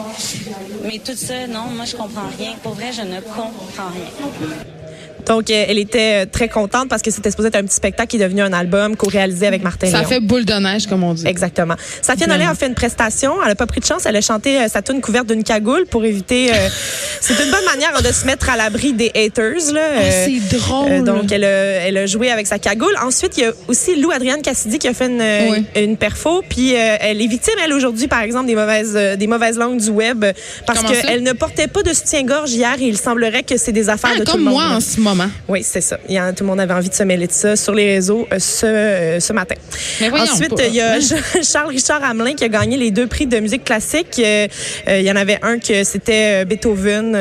Mais 0.83 0.99
tout 0.99 1.15
ça, 1.15 1.47
non, 1.47 1.67
moi 1.75 1.85
je 1.85 1.97
comprends 1.97 2.29
rien. 2.39 2.55
Pour 2.63 2.75
vrai, 2.75 2.93
je 2.93 3.03
ne 3.03 3.21
comprends 3.21 3.91
rien. 3.93 4.84
Donc, 5.27 5.51
euh, 5.51 5.65
elle 5.69 5.79
était 5.79 6.25
euh, 6.25 6.27
très 6.31 6.49
contente 6.49 6.89
parce 6.89 7.01
que 7.03 7.11
c'était 7.11 7.31
supposé 7.31 7.49
être 7.49 7.57
un 7.57 7.63
petit 7.63 7.75
spectacle 7.77 8.09
qui 8.11 8.17
est 8.17 8.21
devenu 8.25 8.43
un 8.43 8.53
album 8.53 8.95
co-réalisé 8.97 9.47
avec 9.47 9.63
Martin 9.63 9.87
Ça 9.91 9.99
Léon. 10.01 10.09
fait 10.09 10.21
boule 10.21 10.45
de 10.45 10.53
neige, 10.55 10.87
comme 10.87 11.03
on 11.03 11.15
dit. 11.15 11.27
Exactement. 11.27 11.75
Safia 12.03 12.27
Nollet 12.27 12.45
a 12.45 12.55
fait 12.55 12.67
une 12.67 12.75
prestation. 12.75 13.33
Elle 13.45 13.53
a 13.53 13.55
pas 13.55 13.67
pris 13.67 13.81
de 13.81 13.87
chance. 13.87 14.03
Elle 14.07 14.17
a 14.17 14.21
chanté 14.21 14.59
euh, 14.61 14.69
sa 14.69 14.83
tune 14.83 15.01
couverte 15.01 15.27
d'une 15.27 15.43
cagoule 15.43 15.87
pour 15.87 16.05
éviter. 16.05 16.51
euh, 16.53 16.69
c'est 17.21 17.35
une 17.43 17.51
bonne 17.51 17.65
manière 17.65 17.93
hein, 17.97 18.03
de 18.03 18.13
se 18.13 18.27
mettre 18.27 18.51
à 18.51 18.57
l'abri 18.57 18.93
des 18.93 19.11
haters. 19.15 19.73
Là. 19.73 19.81
Ah, 19.97 20.01
c'est 20.27 20.59
drôle. 20.59 20.93
euh, 20.93 21.03
donc, 21.03 21.33
elle 21.33 21.45
a, 21.45 21.49
elle 21.49 21.97
a 21.97 22.07
joué 22.07 22.31
avec 22.31 22.47
sa 22.47 22.59
cagoule. 22.59 22.95
Ensuite, 23.03 23.39
il 23.39 23.45
y 23.45 23.47
a 23.47 23.53
aussi 23.69 23.97
Lou 24.01 24.11
Adrienne 24.11 24.43
Cassidy 24.43 24.79
qui 24.79 24.89
a 24.89 24.95
fait 24.95 25.07
une, 25.07 25.23
Oui. 25.51 25.65
une 25.77 25.97
perfo. 25.97 26.43
Puis, 26.49 26.75
euh, 26.75 26.97
elle 27.01 27.23
est 27.23 27.27
victime, 27.27 27.55
elle, 27.65 27.73
aujourd'hui, 27.73 28.09
par 28.09 28.21
exemple, 28.21 28.47
des 28.47 28.55
mauvaises, 28.55 28.95
des 29.19 29.27
mauvaises 29.27 29.57
langues 29.59 29.81
du 29.81 29.91
web 29.91 30.25
parce 30.67 30.83
qu'elle 30.83 31.23
ne 31.23 31.33
portait 31.33 31.69
pas 31.69 31.83
de 31.83 31.93
soutien-gorge 31.95 32.51
hier 32.53 32.75
et 32.81 32.85
il 32.85 32.99
semblerait 32.99 33.43
que 33.43 33.57
c'est 33.57 33.73
des 33.73 33.89
affaires 33.89 34.11
Ah, 34.15 34.19
de 34.19 34.25
tout 34.25 34.33
comme 34.33 34.41
le 34.41 34.45
monde. 34.47 34.55
moi 34.55 34.65
en 34.77 34.81
ce 34.81 35.01
moment. 35.05 35.29
Oui, 35.49 35.63
c'est 35.63 35.81
ça. 35.81 35.99
Il 36.09 36.15
y 36.15 36.19
a, 36.19 36.33
tout 36.33 36.43
le 36.45 36.49
monde 36.49 36.61
avait 36.61 36.75
envie 36.75 36.89
de 36.89 36.95
se 36.95 37.03
mêler 37.05 37.27
de 37.27 37.33
ça 37.33 37.55
sur 37.57 37.75
les 37.75 37.95
réseaux 37.95 38.27
euh, 38.33 38.39
ce, 38.39 38.67
euh, 38.67 39.21
ce 39.21 39.33
matin. 39.33 39.55
Mais 40.01 40.09
voyons 40.09 40.25
Ensuite, 40.25 40.53
il 40.67 40.75
y 40.75 40.81
a? 40.81 40.99
Charles 41.43 41.69
Richard 41.75 42.03
Hamelin 42.03 42.35
qui 42.35 42.45
a 42.45 42.49
gagné 42.49 42.77
les 42.77 42.91
deux 42.91 43.07
prix 43.07 43.27
de 43.27 43.39
musique 43.39 43.65
classique. 43.65 44.19
Euh, 44.19 44.49
il 44.89 45.03
y 45.03 45.11
en 45.11 45.17
avait 45.17 45.39
un 45.43 45.59
que 45.59 45.85
c'était 45.85 46.45
Beethoven. 46.45 47.17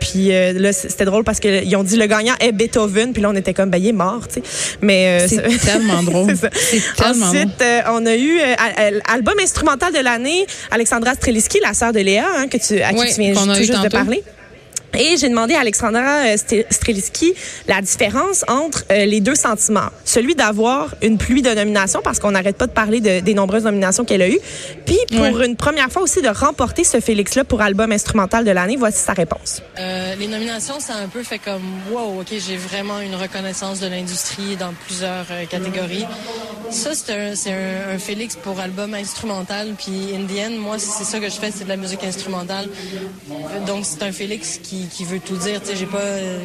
puis 0.00 0.28
là, 0.28 0.72
c'était 0.72 1.04
drôle 1.04 1.24
parce 1.24 1.38
qu'ils 1.40 1.76
ont 1.76 1.84
dit 1.84 1.96
le 1.96 2.06
gagnant 2.06 2.34
est 2.40 2.52
Beethoven. 2.52 3.12
Puis 3.12 3.22
là, 3.22 3.30
on 3.30 3.36
était 3.36 3.54
comme, 3.54 3.70
ben, 3.70 3.78
il 3.78 3.88
est 3.88 3.92
mort, 3.92 4.26
tu 4.26 4.40
sais. 4.40 4.42
Mais 4.80 5.26
C'est 5.28 5.42
tellement 5.64 6.02
drôle. 6.02 6.34
c'est 6.52 6.82
tellement 6.96 7.26
Ensuite, 7.26 7.62
on 7.88 8.04
a 8.06 8.16
eu 8.16 8.38
al- 8.40 9.02
album 9.12 9.34
instrumental 9.42 9.92
de 9.92 10.00
l'année, 10.00 10.46
Alexandra 10.70 11.14
Streliski, 11.14 11.60
la 11.62 11.74
sœur 11.74 11.92
de 11.92 12.00
Léa, 12.00 12.24
hein, 12.36 12.46
que 12.48 12.56
tu, 12.56 12.80
à 12.80 12.92
qui 12.92 13.14
tu 13.14 13.20
viens 13.20 13.32
eu 13.32 13.56
juste 13.56 13.82
de 13.82 13.88
parler. 13.88 14.22
Et 14.98 15.16
j'ai 15.18 15.28
demandé 15.28 15.54
à 15.54 15.60
Alexandra 15.60 16.24
euh, 16.26 16.36
Streliski 16.70 17.34
la 17.68 17.80
différence 17.82 18.44
entre 18.48 18.84
euh, 18.90 19.04
les 19.04 19.20
deux 19.20 19.34
sentiments. 19.34 19.88
Celui 20.04 20.34
d'avoir 20.34 20.94
une 21.02 21.18
pluie 21.18 21.42
de 21.42 21.50
nominations, 21.50 22.00
parce 22.02 22.18
qu'on 22.18 22.30
n'arrête 22.30 22.56
pas 22.56 22.66
de 22.66 22.72
parler 22.72 23.00
de- 23.00 23.20
des 23.20 23.34
nombreuses 23.34 23.64
nominations 23.64 24.04
qu'elle 24.04 24.22
a 24.22 24.28
eues. 24.28 24.38
Puis 24.86 24.98
pour 25.10 25.20
Ouais. 25.20 25.46
une 25.46 25.56
première 25.56 25.90
fois 25.90 26.02
aussi 26.02 26.22
de 26.22 26.28
remporter 26.28 26.84
ce 26.84 27.00
Félix-là 27.00 27.44
pour 27.44 27.60
album 27.62 27.92
instrumental 27.92 28.44
de 28.44 28.50
l'année. 28.50 28.76
Voici 28.76 28.98
sa 28.98 29.12
réponse. 29.12 29.60
Euh, 29.78 30.14
les 30.16 30.28
nominations, 30.28 30.80
ça 30.80 30.94
a 30.94 30.98
un 30.98 31.08
peu 31.08 31.22
fait 31.22 31.38
comme 31.38 31.62
wow, 31.90 32.20
ok, 32.20 32.28
j'ai 32.46 32.56
vraiment 32.56 33.00
une 33.00 33.14
reconnaissance 33.16 33.80
de 33.80 33.88
l'industrie 33.88 34.56
dans 34.56 34.72
plusieurs 34.86 35.26
euh, 35.30 35.44
catégories. 35.46 36.06
Ça, 36.70 36.90
c'est 36.94 37.12
un, 37.12 37.34
c'est 37.34 37.52
un, 37.52 37.94
un 37.94 37.98
Félix 37.98 38.36
pour 38.36 38.58
album 38.58 38.94
instrumental, 38.94 39.74
puis 39.78 40.14
Indienne, 40.16 40.56
moi, 40.56 40.76
c'est 40.78 41.04
ça 41.04 41.18
que 41.20 41.26
je 41.26 41.34
fais, 41.36 41.50
c'est 41.54 41.64
de 41.64 41.68
la 41.68 41.76
musique 41.76 42.02
instrumentale. 42.02 42.66
Donc, 43.66 43.84
c'est 43.84 44.02
un 44.02 44.10
Félix 44.12 44.58
qui, 44.62 44.85
qui 44.90 45.04
veut 45.04 45.20
tout 45.20 45.36
dire. 45.36 45.60
J'ai 45.72 45.86
pas. 45.86 45.98
euh, 45.98 46.38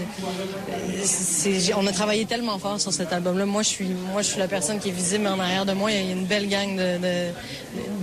on 1.76 1.88
a 1.88 1.92
travaillé 1.92 2.26
tellement 2.26 2.58
fort 2.60 2.80
sur 2.80 2.94
cet 2.94 3.14
album-là. 3.14 3.46
Moi, 3.46 3.64
je 3.64 3.70
suis, 3.70 3.88
moi, 4.12 4.22
je 4.22 4.28
suis 4.28 4.40
la 4.40 4.48
personne 4.48 4.80
qui 4.80 4.90
est 4.90 4.94
visible, 4.94 5.24
mais 5.24 5.30
en 5.30 5.40
arrière 5.40 5.66
de 5.66 5.74
moi, 5.74 5.92
il 5.92 6.06
y 6.06 6.10
a 6.10 6.12
une 6.12 6.26
belle 6.26 6.48
gang 6.48 6.80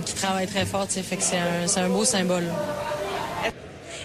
qui 0.05 0.13
travaille 0.13 0.47
très 0.47 0.65
fort. 0.65 0.85
Fait 0.89 1.17
que 1.17 1.23
c'est 1.23 1.79
un 1.79 1.89
beau 1.89 2.05
symbole. 2.05 2.45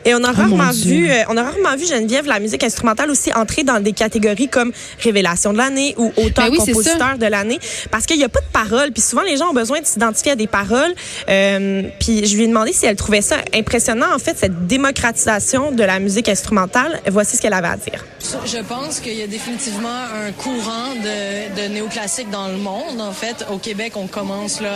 Et 0.05 0.15
on 0.15 0.23
a 0.25 0.33
Oh, 0.33 0.37
rarement 0.37 0.71
vu, 0.73 1.09
euh, 1.11 1.23
on 1.29 1.37
a 1.37 1.43
rarement 1.43 1.77
vu 1.77 1.87
Geneviève 1.87 2.27
la 2.27 2.41
musique 2.41 2.65
instrumentale 2.65 3.09
aussi 3.11 3.33
entrer 3.33 3.63
dans 3.63 3.81
des 3.81 3.93
catégories 3.93 4.49
comme 4.49 4.73
révélation 5.01 5.53
de 5.53 5.59
l'année 5.59 5.95
ou 5.97 6.13
auteur 6.17 6.47
Ben 6.47 6.49
oui, 6.51 6.59
c'est 6.65 6.73
compositeur 6.73 7.19
de 7.19 7.27
l'année. 7.27 7.59
Parce 7.91 8.05
qu'il 8.07 8.17
n'y 8.19 8.25
a 8.25 8.29
pas 8.29 8.41
de 8.41 8.53
paroles 8.53 8.91
puis 8.93 9.03
souvent 9.03 9.23
les 9.23 9.37
gens 9.37 9.51
ont 9.51 9.55
besoin 9.55 9.81
de 9.81 9.87
s'identifier 9.87 10.33
à 10.33 10.37
des 10.37 10.47
paroles. 10.47 10.93
Euh, 11.29 11.83
puis 12.01 12.27
je 12.27 12.37
lui 12.37 12.45
ai 12.45 12.47
demandé 12.49 12.73
si 12.73 12.85
elle 12.87 12.97
trouvait 12.97 13.23
ça 13.23 13.37
impressionnant 13.55 14.13
en 14.15 14.19
fait 14.19 14.37
cette 14.37 14.67
démocratisation 14.67 15.71
de 15.73 15.83
la 15.85 16.01
musique 16.01 16.29
instrumentale. 16.29 17.01
Voici 17.11 17.37
ce 17.37 17.43
qu'elle 17.43 17.53
avait 17.55 17.69
à 17.69 17.77
dire. 17.77 18.05
Je 18.45 18.59
pense 18.63 19.01
qu'il 19.01 19.15
y 19.15 19.23
a 19.23 19.27
définitivement 19.27 19.89
un 19.89 20.33
courant 20.33 20.95
de, 20.97 21.63
de 21.63 21.69
néoclassique 21.73 22.31
dans 22.31 22.49
le 22.49 22.57
monde. 22.57 23.01
En 23.01 23.13
fait, 23.13 23.47
au 23.51 23.59
Québec, 23.59 23.93
on 23.97 24.07
commence 24.07 24.61
là, 24.61 24.71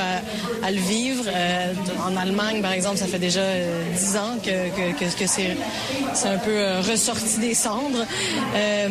à, 0.63 0.67
à 0.67 0.71
le 0.71 0.79
vivre. 0.79 1.25
Euh, 1.27 1.73
en 2.07 2.17
Allemagne, 2.17 2.61
par 2.63 2.73
exemple, 2.73 2.99
ça 2.99 3.07
fait 3.07 3.19
déjà 3.19 3.41
euh, 3.41 3.83
dix 3.97 4.17
ans 4.17 4.37
que, 4.45 4.51
que, 4.51 5.15
que, 5.18 5.18
que 5.19 5.27
c'est, 5.27 5.57
c'est 6.15 6.29
un 6.29 6.39
peu 6.39 6.51
euh, 6.53 6.81
ressorti 6.81 7.39
des 7.41 7.55
cendres. 7.55 8.05
Euh, 8.55 8.89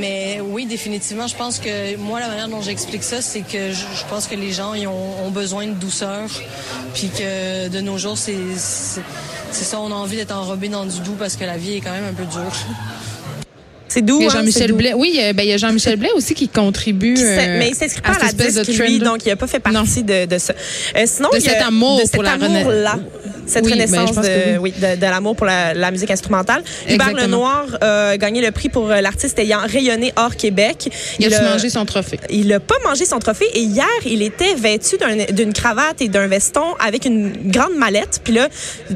mais 0.00 0.40
oui, 0.42 0.66
définitivement, 0.66 1.26
je 1.26 1.34
pense 1.36 1.58
que 1.58 1.96
moi, 1.96 2.20
la 2.20 2.28
manière 2.28 2.48
dont 2.48 2.62
j'explique 2.62 3.02
ça, 3.02 3.20
c'est 3.20 3.40
que 3.40 3.70
je, 3.72 3.74
je 3.98 4.04
pense 4.08 4.26
que 4.26 4.34
les 4.34 4.52
gens 4.52 4.74
ils 4.74 4.86
ont, 4.86 5.24
ont 5.26 5.30
besoin 5.30 5.66
de 5.66 5.72
douceur. 5.72 6.28
Puis 6.94 7.08
que 7.10 7.68
de 7.68 7.80
nos 7.80 7.98
jours, 7.98 8.16
c'est, 8.16 8.34
ça, 9.52 9.80
on 9.80 9.90
a 9.90 9.94
envie 9.94 10.16
d'être 10.16 10.34
enrobé 10.34 10.68
dans 10.68 10.84
du 10.86 11.00
doux 11.00 11.16
parce 11.18 11.36
que 11.36 11.44
la 11.44 11.56
vie 11.56 11.76
est 11.76 11.80
quand 11.80 11.92
même 11.92 12.04
un 12.10 12.14
peu 12.14 12.24
dure. 12.24 12.52
c'est 13.88 14.02
doux 14.02 14.20
hein, 14.22 14.28
Jean-Michel. 14.32 14.72
Blais. 14.72 14.94
Oui, 14.94 15.10
il 15.14 15.20
y 15.20 15.24
a- 15.24 15.32
ben, 15.32 15.42
il 15.44 15.48
y 15.48 15.52
a 15.52 15.56
Jean-Michel 15.56 15.96
Blais 15.96 16.10
aussi 16.14 16.34
qui 16.34 16.48
contribue. 16.48 17.14
Qui 17.14 17.22
euh, 17.24 17.58
mais 17.58 17.68
il 17.70 17.74
s'inscrit 17.74 18.00
pas 18.02 18.10
à, 18.10 18.14
cette 18.14 18.22
la 18.22 18.28
espèce 18.28 18.54
de 18.54 18.62
disque, 18.64 18.80
lui, 18.82 18.98
donc 18.98 19.24
il 19.24 19.28
n'a 19.28 19.36
pas 19.36 19.46
fait 19.46 19.60
partie 19.60 20.02
de, 20.02 20.26
de 20.26 20.38
ça. 20.38 20.54
Euh, 20.96 21.04
sinon, 21.06 21.28
De 21.32 21.38
il 21.38 21.44
y 21.44 21.48
a- 21.48 21.52
cet 21.52 21.62
amour 21.62 21.96
de 21.98 22.02
cet 22.04 22.12
pour 22.14 22.22
la 22.22 22.32
amour-là. 22.32 22.98
Cette 23.46 23.64
Oui, 23.64 23.72
ben, 23.76 23.86
renaissance 23.86 24.16
de, 24.16 24.58
oui, 24.58 24.72
de, 24.72 24.96
de 24.96 25.00
l'amour 25.02 25.36
pour 25.36 25.46
la, 25.46 25.72
la 25.74 25.90
musique 25.90 26.10
instrumentale. 26.10 26.62
Hubert. 26.88 27.12
Lenoir 27.14 27.64
euh, 27.82 28.12
a 28.12 28.16
gagné 28.18 28.40
le 28.44 28.50
prix 28.50 28.68
pour 28.68 28.90
euh, 28.90 29.00
l'artiste 29.00 29.38
ayant 29.38 29.60
rayonné 29.60 30.12
hors 30.16 30.34
Québec. 30.36 30.90
Il 31.18 31.32
a 31.32 31.38
a- 31.40 31.52
mangé 31.52 31.70
son 31.70 31.84
trophée. 31.84 32.18
il 32.30 32.52
a 32.52 32.60
pas 32.60 32.74
mangé 32.84 33.04
son 33.04 33.18
trophée 33.18 33.46
et 33.54 33.60
hier, 33.60 33.86
il 34.04 34.22
était 34.22 34.54
vêtu 34.54 34.96
d'un- 34.98 35.32
d'une 35.32 35.52
cravate 35.52 36.00
et 36.02 36.08
d'un 36.08 36.26
veston 36.26 36.64
avec 36.84 37.04
une 37.04 37.32
grande 37.50 37.74
mallette. 37.76 38.20
Puis 38.24 38.32
là, 38.34 38.48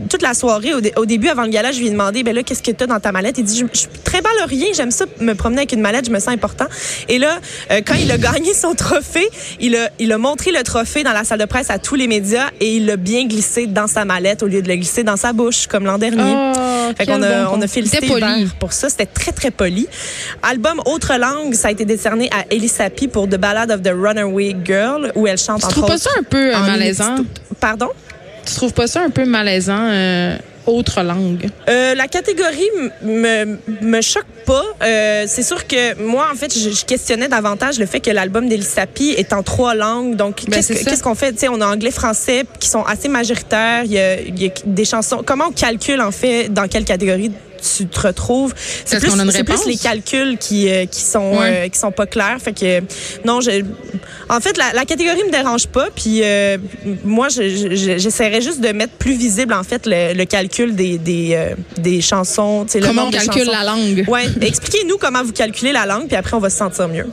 toute 0.09 0.23
la 0.23 0.35
soirée, 0.35 0.75
au, 0.75 0.81
dé- 0.81 0.93
au 0.97 1.07
début, 1.07 1.29
avant 1.29 1.43
le 1.45 1.49
gala, 1.51 1.73
je 1.73 1.79
lui 1.79 1.87
ai 1.87 1.91
demandé, 1.91 2.23
ben 2.23 2.35
là, 2.35 2.43
qu'est-ce 2.43 2.63
que 2.63 2.71
tu 2.71 2.85
as 2.85 2.87
dans 2.87 3.01
ta 3.01 3.13
mallette? 3.13 3.39
Il 3.39 3.45
dit, 3.45 3.59
je, 3.59 3.65
je 3.73 3.79
suis 3.81 3.89
très 4.05 4.21
valorié, 4.21 4.73
j'aime 4.75 4.91
ça, 4.91 5.05
me 5.21 5.35
promener 5.35 5.61
avec 5.61 5.73
une 5.73 5.81
mallette, 5.81 6.07
je 6.07 6.11
me 6.11 6.19
sens 6.19 6.29
important. 6.35 6.67
Et 7.09 7.19
là, 7.19 7.39
euh, 7.71 7.81
quand 7.87 7.95
il 7.95 8.11
a 8.11 8.19
gagné 8.31 8.55
son 8.55 8.75
trophée, 8.75 9.29
il 9.61 9.77
a, 9.77 9.91
il 9.99 10.13
a 10.13 10.19
montré 10.19 10.51
le 10.53 10.63
trophée 10.63 11.03
dans 11.05 11.13
la 11.13 11.25
salle 11.25 11.39
de 11.41 11.45
presse 11.45 11.71
à 11.71 11.79
tous 11.79 11.95
les 11.95 12.07
médias 12.09 12.49
et 12.61 12.77
il 12.77 12.87
l'a 12.87 12.97
bien 12.97 13.27
glissé 13.27 13.67
dans 13.67 13.87
sa 13.87 14.05
mallette 14.05 14.40
au 14.43 14.47
lieu 14.47 14.63
de 14.63 14.69
le 14.69 14.77
glisser 14.77 15.03
dans 15.03 15.17
sa 15.17 15.33
bouche, 15.33 15.67
comme 15.67 15.85
l'an 15.85 15.99
dernier. 15.99 16.35
Oh, 16.35 16.93
Fait 16.97 17.07
qu'on 17.07 17.23
a, 17.23 17.45
bon 17.45 17.59
on 17.59 17.63
a 17.63 17.67
félicité. 17.67 18.07
Hubert 18.07 18.55
pour 18.59 18.73
ça. 18.73 18.89
C'était 18.89 19.07
très, 19.07 19.33
très 19.33 19.51
poli. 19.51 19.87
Album 20.43 20.81
Autre 20.87 21.13
langue, 21.19 21.55
ça 21.55 21.69
a 21.69 21.71
été 21.71 21.85
décerné 21.85 22.29
à 22.33 22.45
Ellie 22.51 22.69
Sapi 22.69 23.09
pour 23.09 23.29
The 23.29 23.37
Ballad 23.37 23.71
of 23.71 23.83
the 23.83 23.93
Runaway 23.95 24.57
Girl, 24.65 25.13
où 25.15 25.27
elle 25.27 25.39
chante 25.39 25.61
Tu 25.61 25.67
entre 25.67 25.77
trouves 25.77 25.89
pas 25.89 25.99
ça 25.99 26.11
un 26.19 26.23
peu 26.23 26.53
euh, 26.53 26.57
en 26.57 26.61
malaisant? 26.61 27.17
Pardon? 27.61 27.89
Tu 28.47 28.55
trouves 28.55 28.73
pas 28.73 28.87
ça 28.87 29.03
un 29.03 29.11
peu 29.11 29.25
malaisant, 29.25 29.79
euh, 29.79 30.37
autre 30.67 31.03
langue? 31.03 31.49
Euh, 31.69 31.95
la 31.95 32.09
catégorie 32.09 32.69
me, 33.03 33.57
me 33.83 34.01
choque 34.01 34.25
pas. 34.47 34.65
Euh, 34.83 35.25
c'est 35.27 35.43
sûr 35.43 35.67
que 35.67 35.95
moi, 36.03 36.29
en 36.33 36.37
fait, 36.37 36.53
je, 36.57 36.71
je 36.71 36.85
questionnais 36.85 37.29
davantage 37.29 37.79
le 37.79 37.87
fait 37.87 38.01
que 38.01 38.11
l'album 38.11 38.49
d'Elie 38.49 38.63
Sapi 38.63 39.11
est 39.11 39.33
en 39.33 39.43
trois 39.43 39.75
langues. 39.75 40.17
Donc, 40.17 40.45
Ben, 40.49 40.63
qu'est-ce 40.63 41.03
qu'on 41.03 41.15
fait? 41.15 41.35
On 41.49 41.61
a 41.61 41.67
anglais-français 41.67 42.45
qui 42.59 42.69
sont 42.69 42.83
assez 42.85 43.09
majoritaires. 43.09 43.83
Il 43.85 43.93
y, 43.93 43.99
a, 43.99 44.21
il 44.21 44.43
y 44.43 44.47
a 44.47 44.51
des 44.65 44.85
chansons. 44.85 45.23
Comment 45.25 45.47
on 45.49 45.53
calcule, 45.53 46.01
en 46.01 46.11
fait, 46.11 46.53
dans 46.53 46.69
quelle 46.69 46.85
catégorie 46.85 47.33
tu 47.61 47.87
te 47.87 48.01
retrouves? 48.01 48.55
C'est 48.85 48.99
plus, 49.45 49.67
les 49.67 49.77
calculs 49.77 50.39
qui, 50.39 50.69
euh, 50.69 50.87
qui 50.87 51.01
sont 51.01 51.33
Ouais. 51.39 51.65
euh, 51.67 51.69
qui 51.69 51.79
sont 51.79 51.93
pas 51.93 52.07
clairs. 52.07 52.39
Fait 52.43 52.53
que 52.53 52.81
non, 53.25 53.41
je, 53.41 53.63
en 54.29 54.41
fait, 54.41 54.57
la, 54.57 54.73
la 54.75 54.85
catégorie 54.85 55.23
me 55.25 55.31
dérange 55.31 55.67
pas. 55.67 55.89
Puis 55.95 56.21
euh, 56.23 56.59
moi, 57.05 57.29
je- 57.29 57.49
je- 57.49 57.99
j'essaierais 57.99 58.41
juste 58.41 58.61
de 58.61 58.69
mettre 58.73 58.95
plus 58.95 59.15
visible 59.15 59.55
en 59.55 59.63
fait 59.63 59.83
le, 59.87 60.15
le 60.15 60.25
calcul 60.25 60.75
des 60.75 60.99
des, 60.99 61.31
euh, 61.35 61.55
des 61.79 62.01
chansons. 62.01 62.67
le 62.75 62.81
Comment 62.81 63.07
on 63.07 63.11
calcule 63.11 63.45
chansons. 63.45 63.51
la 63.53 63.65
langue? 63.65 64.05
Ouais, 64.09 64.25
expliquez-nous 64.41 64.99
comment 64.99 65.23
vous 65.23 65.33
calculez 65.33 65.73
la 65.73 65.87
langue, 65.87 66.07
puis 66.07 66.17
après 66.17 66.35
on 66.37 66.41
va 66.41 66.51
se 66.51 66.57
sentir 66.59 66.89
mieux. 66.89 67.07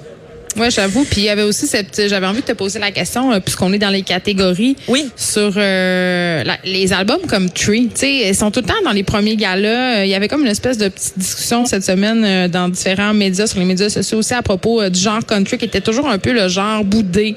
Ouais, 0.57 0.71
j'avoue. 0.71 1.03
Puis 1.05 1.21
il 1.21 1.23
y 1.25 1.29
avait 1.29 1.43
aussi 1.43 1.67
cette. 1.67 2.07
J'avais 2.07 2.25
envie 2.27 2.41
de 2.41 2.45
te 2.47 2.51
poser 2.53 2.79
la 2.79 2.91
question, 2.91 3.31
euh, 3.31 3.39
puisqu'on 3.39 3.71
est 3.73 3.77
dans 3.77 3.89
les 3.89 4.01
catégories. 4.01 4.75
Oui. 4.87 5.09
Sur 5.15 5.53
euh, 5.55 6.43
la- 6.43 6.57
les 6.65 6.93
albums 6.93 7.21
comme 7.27 7.49
Tree, 7.49 7.89
tu 7.93 7.99
sais, 7.99 8.13
ils 8.29 8.35
sont 8.35 8.51
tout 8.51 8.61
le 8.61 8.65
temps 8.67 8.81
dans 8.83 8.91
les 8.91 9.03
premiers 9.03 9.35
galas. 9.35 9.99
Euh, 9.99 10.05
Il 10.05 10.09
y 10.09 10.15
avait 10.15 10.27
comme 10.27 10.41
une 10.41 10.47
espèce 10.51 10.77
de 10.77 10.87
petite 10.87 11.17
discussion 11.17 11.65
cette 11.65 11.83
semaine 11.83 12.23
euh, 12.25 12.47
dans 12.47 12.69
différents 12.69 13.13
médias, 13.13 13.47
sur 13.47 13.59
les 13.59 13.65
médias 13.65 13.89
sociaux 13.89 14.19
aussi 14.19 14.33
à 14.33 14.41
propos 14.41 14.87
du 14.89 14.99
genre 14.99 15.25
country, 15.25 15.57
qui 15.57 15.65
était 15.65 15.81
toujours 15.81 16.07
un 16.09 16.17
peu 16.17 16.31
le 16.33 16.47
genre 16.47 16.83
boudé, 16.83 17.35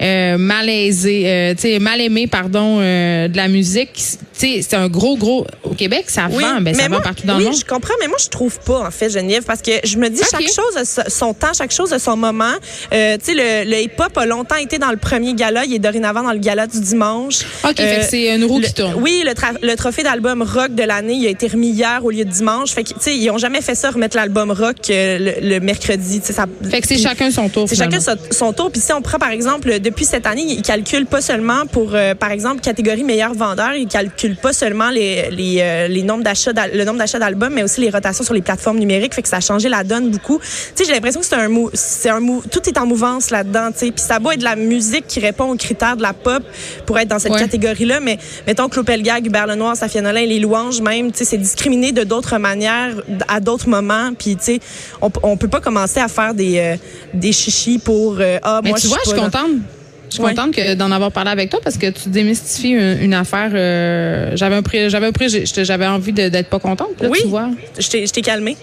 euh, 0.00 0.38
malaisé, 0.38 1.22
euh, 1.26 1.54
tu 1.54 1.62
sais, 1.62 1.78
mal 1.78 2.00
aimé, 2.00 2.26
pardon, 2.26 2.78
euh, 2.80 3.28
de 3.28 3.36
la 3.36 3.48
musique. 3.48 3.92
Tu 3.94 4.02
sais, 4.32 4.60
c'est 4.62 4.76
un 4.76 4.88
gros, 4.88 5.16
gros. 5.16 5.46
Au 5.62 5.74
Québec, 5.74 6.04
ça 6.08 6.26
Oui, 6.30 6.42
vend, 6.42 6.60
ben, 6.60 6.74
ça 6.74 6.88
moi, 6.88 6.98
va 6.98 7.04
partout 7.04 7.26
dans 7.26 7.34
oui, 7.36 7.44
le 7.44 7.50
monde. 7.50 7.58
je 7.58 7.64
comprends, 7.64 7.94
mais 8.00 8.08
moi 8.08 8.16
je 8.22 8.28
trouve 8.28 8.58
pas 8.60 8.80
en 8.86 8.90
fait 8.90 9.10
Geneviève 9.10 9.44
parce 9.44 9.62
que 9.62 9.70
je 9.84 9.96
me 9.98 10.08
dis 10.08 10.20
chaque 10.30 10.42
chose 10.42 10.76
a 10.76 10.84
so- 10.84 11.02
son 11.08 11.34
temps, 11.34 11.52
chaque 11.56 11.70
chose 11.72 11.92
a 11.92 11.98
son 11.98 12.16
moment. 12.16 12.52
Euh, 12.92 13.16
tu 13.18 13.24
sais 13.24 13.34
le, 13.34 13.70
le 13.70 13.80
hip-hop 13.82 14.16
a 14.16 14.26
longtemps 14.26 14.56
été 14.56 14.78
dans 14.78 14.90
le 14.90 14.96
premier 14.96 15.34
gala, 15.34 15.64
il 15.64 15.74
est 15.74 15.78
dorénavant 15.78 16.22
dans 16.22 16.32
le 16.32 16.38
gala 16.38 16.66
du 16.66 16.80
dimanche. 16.80 17.40
OK, 17.64 17.76
fait 17.76 17.98
que 18.00 18.04
c'est 18.10 18.34
une 18.34 18.44
roue 18.44 18.58
le- 18.60 18.66
qui 18.66 18.74
tourne. 18.74 18.94
Oui, 19.00 19.24
le, 19.24 19.74
trophée 19.76 20.02
d'album 20.02 20.42
rock 20.42 20.74
de 20.74 20.82
l'année, 20.82 21.14
il 21.14 21.26
a 21.26 21.30
été 21.30 21.46
remis 21.48 21.70
hier 21.70 22.00
au 22.04 22.10
lieu 22.10 22.24
de 22.24 22.30
dimanche. 22.30 22.70
Fait 22.72 22.84
que 22.84 22.88
tu 22.90 22.94
sais, 23.00 23.16
ils 23.16 23.30
ont 23.30 23.38
jamais 23.38 23.60
fait 23.60 23.74
ça 23.74 23.90
remettre 23.90 24.16
l'album 24.16 24.50
rock 24.50 24.76
euh, 24.90 25.18
le, 25.40 25.48
le 25.48 25.60
mercredi, 25.60 26.20
ça 26.22 26.46
Fait 26.70 26.80
que 26.80 26.88
c'est 26.88 26.98
chacun 26.98 27.30
son 27.30 27.48
tour. 27.48 27.68
c'est 27.68 27.76
chacun 27.76 28.00
son, 28.00 28.16
son 28.30 28.52
tour. 28.52 28.70
Puis 28.70 28.80
si 28.80 28.92
on 28.92 29.02
prend, 29.02 29.18
par 29.18 29.30
exemple, 29.30 29.80
depuis 29.80 30.04
cette 30.04 30.26
année, 30.26 30.44
ils 30.46 30.62
calculent 30.62 31.06
pas 31.06 31.20
seulement 31.20 31.66
pour, 31.70 31.94
euh, 31.94 32.14
par 32.14 32.30
exemple, 32.30 32.60
catégorie 32.60 33.04
meilleur 33.04 33.34
vendeur, 33.34 33.74
ils 33.74 33.86
calculent 33.88 34.36
pas 34.36 34.52
seulement 34.52 34.90
les, 34.90 35.30
les, 35.30 35.58
euh, 35.60 35.88
les 35.88 36.02
nombres 36.02 36.24
d'achats, 36.24 36.52
le 36.72 36.84
nombre 36.84 36.98
d'achats 36.98 37.18
d'albums, 37.18 37.52
mais 37.52 37.62
aussi 37.62 37.80
les 37.80 37.90
rotations 37.90 38.24
sur 38.24 38.34
les 38.34 38.42
plateformes 38.42 38.78
numériques. 38.78 39.14
Fait 39.14 39.22
que 39.22 39.28
ça 39.28 39.36
a 39.36 39.40
changé 39.40 39.68
la 39.68 39.84
donne 39.84 40.10
beaucoup. 40.10 40.38
Tu 40.40 40.46
sais, 40.74 40.84
j'ai 40.84 40.92
l'impression 40.92 41.20
que 41.20 41.26
c'est 41.26 41.34
un 41.36 41.48
mou, 41.48 41.70
c'est 41.74 42.08
un 42.10 42.20
mou, 42.20 42.42
tout 42.52 42.68
est 42.68 42.78
en 42.78 42.86
mouvance 42.86 43.30
là-dedans, 43.30 43.70
tu 43.72 43.78
sais. 43.78 43.90
Puis 43.90 44.04
ça 44.04 44.18
doit 44.18 44.34
être 44.34 44.40
de 44.40 44.44
la 44.44 44.56
musique 44.56 45.06
qui 45.08 45.18
répond 45.20 45.50
aux 45.50 45.56
critères 45.56 45.96
de 45.96 46.02
la 46.02 46.12
pop 46.12 46.42
pour 46.86 46.98
être 46.98 47.08
dans 47.08 47.18
cette 47.18 47.32
Ouais. 47.32 47.38
catégorie-là. 47.40 48.00
Mais 48.00 48.18
mettons 48.46 48.68
que 48.68 48.80
Gag, 49.02 49.26
Hubert 49.26 49.46
Lenoir, 49.46 49.74
Safia 49.76 50.02
Nolin, 50.02 50.26
les 50.26 50.38
louanges 50.38 50.80
même, 50.80 51.10
tu 51.10 51.18
sais, 51.18 51.24
c'est 51.24 51.38
discriminé 51.38 51.92
de 51.92 52.04
d'autres 52.04 52.36
manières 52.38 52.94
à 53.26 53.40
d'autres 53.40 53.68
moments. 53.68 54.10
Puis 54.18 54.36
tu 54.36 54.44
sais, 54.44 54.60
on, 55.00 55.10
on 55.22 55.36
peut 55.36 55.48
pas 55.48 55.60
commencer 55.60 55.98
à 56.00 56.08
faire 56.08 56.34
des, 56.34 56.58
euh, 56.58 56.76
des 57.14 57.32
chichis 57.32 57.78
pour 57.78 58.16
euh, 58.20 58.38
ah 58.42 58.60
Mais 58.62 58.70
moi 58.70 58.78
tu 58.78 58.86
vois, 58.88 58.98
je 59.04 59.08
suis 59.10 59.16
dans- 59.18 59.24
contente. 59.24 59.50
Je 60.12 60.16
suis 60.16 60.22
Ouais. 60.24 60.34
contente 60.34 60.54
que 60.54 60.74
d'en 60.74 60.90
avoir 60.90 61.10
parlé 61.10 61.30
avec 61.30 61.48
toi 61.48 61.58
parce 61.64 61.78
que 61.78 61.86
tu 61.88 62.10
démystifies 62.10 62.72
une, 62.72 62.98
une 63.00 63.14
affaire. 63.14 63.50
euh, 63.54 64.32
j'avais 64.34 64.56
un 64.56 64.62
pré, 64.62 64.90
j'avais 64.90 65.06
un 65.06 65.12
j'étais- 65.26 65.64
j'avais 65.64 65.86
envie 65.86 66.12
de- 66.12 66.28
d'être 66.28 66.50
pas 66.50 66.58
contente. 66.58 67.00
Là, 67.00 67.08
Oui. 67.10 67.18
tu 67.22 67.28
vois, 67.28 67.48
Je 67.78 67.88
t'ai 67.88 68.06
je 68.06 68.12
t'ai 68.12 68.20
calmé. 68.20 68.56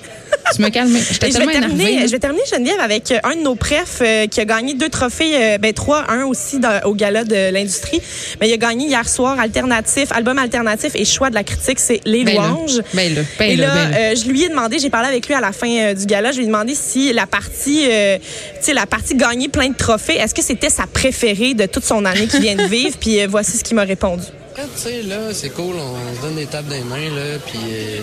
tu 0.55 0.61
me 0.61 0.69
calmes. 0.69 0.89
Je 1.21 1.37
vais 1.39 1.45
terminer, 1.51 2.07
je 2.07 2.11
vais 2.11 2.19
terminer 2.19 2.43
Geneviève 2.51 2.79
avec 2.79 3.11
un 3.23 3.35
de 3.35 3.41
nos 3.41 3.55
prefs 3.55 3.99
euh, 4.01 4.27
qui 4.27 4.39
a 4.41 4.45
gagné 4.45 4.75
deux 4.75 4.89
trophées, 4.89 5.31
euh, 5.35 5.57
ben 5.57 5.73
trois, 5.73 6.05
un 6.11 6.25
aussi 6.25 6.59
dans- 6.59 6.81
au 6.85 6.93
gala 6.93 7.23
de 7.23 7.51
l'industrie. 7.51 7.99
Mais 8.39 8.47
il 8.49 8.53
a 8.53 8.57
gagné 8.57 8.85
hier 8.87 9.07
soir 9.09 9.39
alternatif, 9.39 10.11
album 10.11 10.37
alternatif 10.37 10.91
et 10.95 11.03
choix 11.05 11.29
de 11.31 11.35
la 11.35 11.43
critique, 11.43 11.79
c'est 11.79 11.99
Les 12.05 12.23
Ben. 12.23 12.35
Louanges. 12.35 12.79
Ben 12.93 13.15
là, 13.15 13.21
ben 13.39 13.49
et 13.51 13.55
là, 13.55 13.73
ben 13.73 13.91
là. 13.91 13.97
euh, 13.97 14.15
je 14.15 14.29
lui 14.29 14.43
ai 14.43 14.49
demandé, 14.49 14.77
j'ai 14.79 14.89
parlé 14.91 15.07
avec 15.07 15.27
lui 15.27 15.33
à 15.33 15.41
la 15.41 15.51
fin 15.51 15.93
du 15.93 16.05
gala, 16.05 16.31
je 16.31 16.37
lui 16.37 16.43
ai 16.43 16.47
demandé 16.47 16.75
si 16.75 17.11
la 17.11 17.25
partie, 17.25 17.85
tu 17.85 18.21
sais, 18.61 18.73
la 18.73 18.85
partie 18.85 19.15
gagner 19.15 19.47
plein 19.49 19.69
de 19.69 19.75
trophées, 19.75 20.17
est-ce 20.17 20.35
que 20.35 20.43
c'était 20.43 20.69
sa 20.69 20.83
préférée? 20.85 21.38
De 21.39 21.65
toute 21.65 21.85
son 21.85 22.05
année 22.05 22.27
qui 22.27 22.39
vient 22.39 22.55
de 22.55 22.63
vivre? 22.63 22.97
Puis 22.99 23.21
euh, 23.21 23.27
voici 23.29 23.57
ce 23.57 23.63
qu'il 23.63 23.75
m'a 23.75 23.83
répondu. 23.83 24.23
Tu 24.55 24.61
sais, 24.75 25.01
là, 25.03 25.33
c'est 25.33 25.49
cool, 25.51 25.75
on 25.77 26.15
se 26.17 26.21
donne 26.21 26.35
des 26.35 26.45
tapes 26.45 26.69
les 26.69 26.81
mains, 26.81 27.15
là, 27.15 27.39
puis 27.45 27.59
euh, 27.71 27.99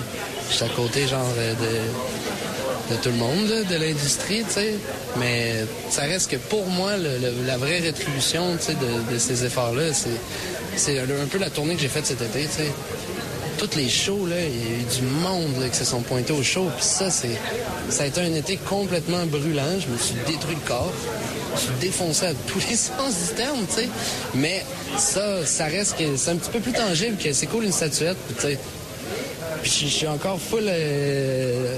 je 0.49 0.55
suis 0.55 0.65
à 0.65 0.69
côté, 0.69 1.07
genre, 1.07 1.21
euh, 1.39 1.53
de, 1.53 2.97
tout 3.03 3.11
le 3.11 3.17
monde, 3.17 3.47
de 3.69 3.77
l'industrie, 3.77 4.43
tu 4.45 4.55
sais. 4.55 4.75
Mais 5.19 5.67
ça 5.91 6.03
reste 6.03 6.31
que 6.31 6.37
pour 6.37 6.65
moi, 6.67 6.93
la 6.97 7.57
vraie 7.59 7.81
rétribution, 7.81 8.57
tu 8.57 8.67
sais, 8.67 8.73
de, 8.75 9.19
ces 9.19 9.45
efforts-là, 9.45 9.93
c'est, 9.93 10.99
un, 10.99 11.27
peu 11.31 11.39
la 11.39 11.51
tournée 11.51 11.75
que 11.75 11.83
j'ai 11.83 11.89
faite 11.89 12.07
cet 12.07 12.23
été, 12.23 12.45
tu 12.45 12.63
sais. 12.63 12.73
Toutes 13.59 13.77
les 13.77 13.89
shows, 13.89 14.27
là, 14.27 14.37
il 14.39 14.57
y 14.57 14.75
a 14.75 14.79
eu 14.79 15.01
du 15.01 15.07
monde 15.23 15.61
là, 15.61 15.69
qui 15.69 15.77
se 15.77 15.85
sont 15.85 16.01
pointés 16.01 16.33
au 16.33 16.43
show. 16.43 16.69
Puis 16.77 16.85
ça, 16.85 17.11
c'est, 17.11 17.39
ça 17.91 18.05
a 18.05 18.07
été 18.07 18.21
un 18.21 18.35
été 18.35 18.57
complètement 18.59 19.25
brûlant. 19.27 19.81
Je 19.81 19.91
me 19.91 19.99
suis 19.99 20.15
détruit 20.27 20.57
le 20.63 20.69
corps. 20.69 20.93
Suis 21.57 21.71
défoncé 21.81 22.27
à 22.27 22.35
tous 22.47 22.61
les 22.69 22.77
sens 22.77 23.29
du 23.29 23.35
terme, 23.35 23.65
tu 23.69 23.83
sais. 23.83 23.89
Mais 24.35 24.65
ça, 24.99 25.45
ça 25.47 25.65
reste 25.67 25.97
que 25.99 26.17
c'est 26.17 26.31
un 26.31 26.37
petit 26.37 26.51
peu 26.51 26.61
plus 26.61 26.73
tangible 26.73 27.17
que 27.17 27.33
c'est 27.33 27.47
cool 27.47 27.65
une 27.65 27.73
statuette, 27.73 28.17
tu 28.37 28.43
sais. 28.43 28.59
Puis 29.63 29.71
je 29.85 29.87
suis 29.89 30.07
encore 30.07 30.39
full. 30.41 30.65
euh, 30.67 31.77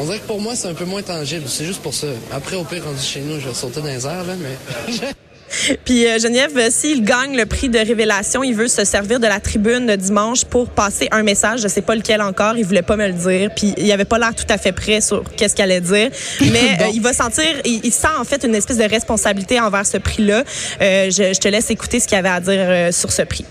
On 0.00 0.04
dirait 0.04 0.18
que 0.18 0.26
pour 0.26 0.40
moi, 0.40 0.54
c'est 0.56 0.68
un 0.68 0.74
peu 0.74 0.84
moins 0.84 1.02
tangible. 1.02 1.44
C'est 1.48 1.64
juste 1.64 1.80
pour 1.80 1.94
ça. 1.94 2.08
Après, 2.32 2.56
au 2.56 2.64
pire, 2.64 2.84
rendu 2.84 3.00
chez 3.00 3.20
nous, 3.20 3.40
je 3.40 3.48
vais 3.48 3.54
sauter 3.54 3.80
dans 3.80 3.86
les 3.86 4.04
airs, 4.06 4.24
là, 4.24 4.34
mais. 4.38 4.92
Puis 5.84 6.06
euh, 6.06 6.18
Geneviève, 6.18 6.56
euh, 6.56 6.68
s'il 6.70 7.04
gagne 7.04 7.36
le 7.36 7.46
prix 7.46 7.68
de 7.68 7.78
révélation, 7.78 8.42
il 8.42 8.54
veut 8.54 8.68
se 8.68 8.84
servir 8.84 9.20
de 9.20 9.26
la 9.26 9.40
tribune 9.40 9.86
de 9.86 9.96
dimanche 9.96 10.44
pour 10.44 10.68
passer 10.68 11.08
un 11.10 11.22
message. 11.22 11.60
Je 11.60 11.68
sais 11.68 11.82
pas 11.82 11.94
lequel 11.94 12.20
encore. 12.22 12.56
Il 12.56 12.64
voulait 12.64 12.82
pas 12.82 12.96
me 12.96 13.06
le 13.06 13.12
dire. 13.12 13.50
Puis 13.54 13.74
il 13.76 13.90
avait 13.92 14.04
pas 14.04 14.18
l'air 14.18 14.34
tout 14.34 14.46
à 14.48 14.58
fait 14.58 14.72
prêt 14.72 15.00
sur 15.00 15.24
qu'est-ce 15.36 15.54
qu'il 15.54 15.64
allait 15.64 15.80
dire. 15.80 16.10
Mais 16.40 16.78
euh, 16.80 16.90
il 16.92 17.00
va 17.00 17.12
sentir, 17.12 17.44
il, 17.64 17.80
il 17.84 17.92
sent 17.92 18.06
en 18.18 18.24
fait 18.24 18.44
une 18.44 18.54
espèce 18.54 18.78
de 18.78 18.88
responsabilité 18.88 19.60
envers 19.60 19.86
ce 19.86 19.98
prix-là. 19.98 20.44
Euh, 20.80 21.10
je, 21.10 21.32
je 21.34 21.40
te 21.40 21.48
laisse 21.48 21.70
écouter 21.70 22.00
ce 22.00 22.08
qu'il 22.08 22.18
avait 22.18 22.28
à 22.28 22.40
dire 22.40 22.54
euh, 22.58 22.92
sur 22.92 23.12
ce 23.12 23.22
prix. 23.22 23.44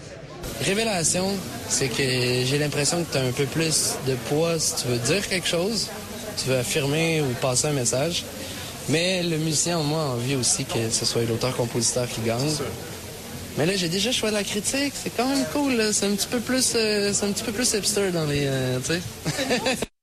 Révélation, 0.64 1.28
c'est 1.68 1.88
que 1.88 1.98
j'ai 1.98 2.58
l'impression 2.58 3.04
que 3.04 3.12
tu 3.12 3.18
as 3.18 3.22
un 3.22 3.32
peu 3.32 3.46
plus 3.46 3.96
de 4.08 4.14
poids 4.30 4.58
si 4.58 4.76
tu 4.76 4.88
veux 4.88 4.98
dire 4.98 5.28
quelque 5.28 5.48
chose, 5.48 5.90
tu 6.42 6.50
veux 6.50 6.58
affirmer 6.58 7.22
ou 7.22 7.26
passer 7.42 7.68
un 7.68 7.74
message. 7.74 8.24
Mais 8.90 9.24
le 9.24 9.38
musicien 9.38 9.80
en 9.80 9.84
moi 9.84 10.02
a 10.02 10.08
envie 10.10 10.36
aussi 10.36 10.66
que 10.66 10.90
ce 10.90 11.06
soit 11.06 11.24
l'auteur-compositeur 11.24 12.08
qui 12.08 12.22
gagne. 12.22 12.52
Mais 13.58 13.66
là, 13.66 13.76
j'ai 13.76 13.90
déjà 13.90 14.12
choisi 14.12 14.36
la 14.36 14.44
critique, 14.44 14.94
c'est 14.96 15.12
quand 15.16 15.28
même 15.28 15.46
cool. 15.54 15.94
C'est 15.94 16.06
un 16.06 16.16
petit 16.16 16.28
peu 16.28 16.40
plus, 16.40 16.74
euh, 16.76 17.12
c'est 17.14 17.26
un 17.26 17.32
petit 17.32 17.44
peu 17.44 17.52
plus 17.52 17.74
hipster 17.74 18.12
dans 18.12 18.26
les, 18.26 18.46
euh, 18.46 18.80
tu 18.80 18.94
sais. 18.94 19.86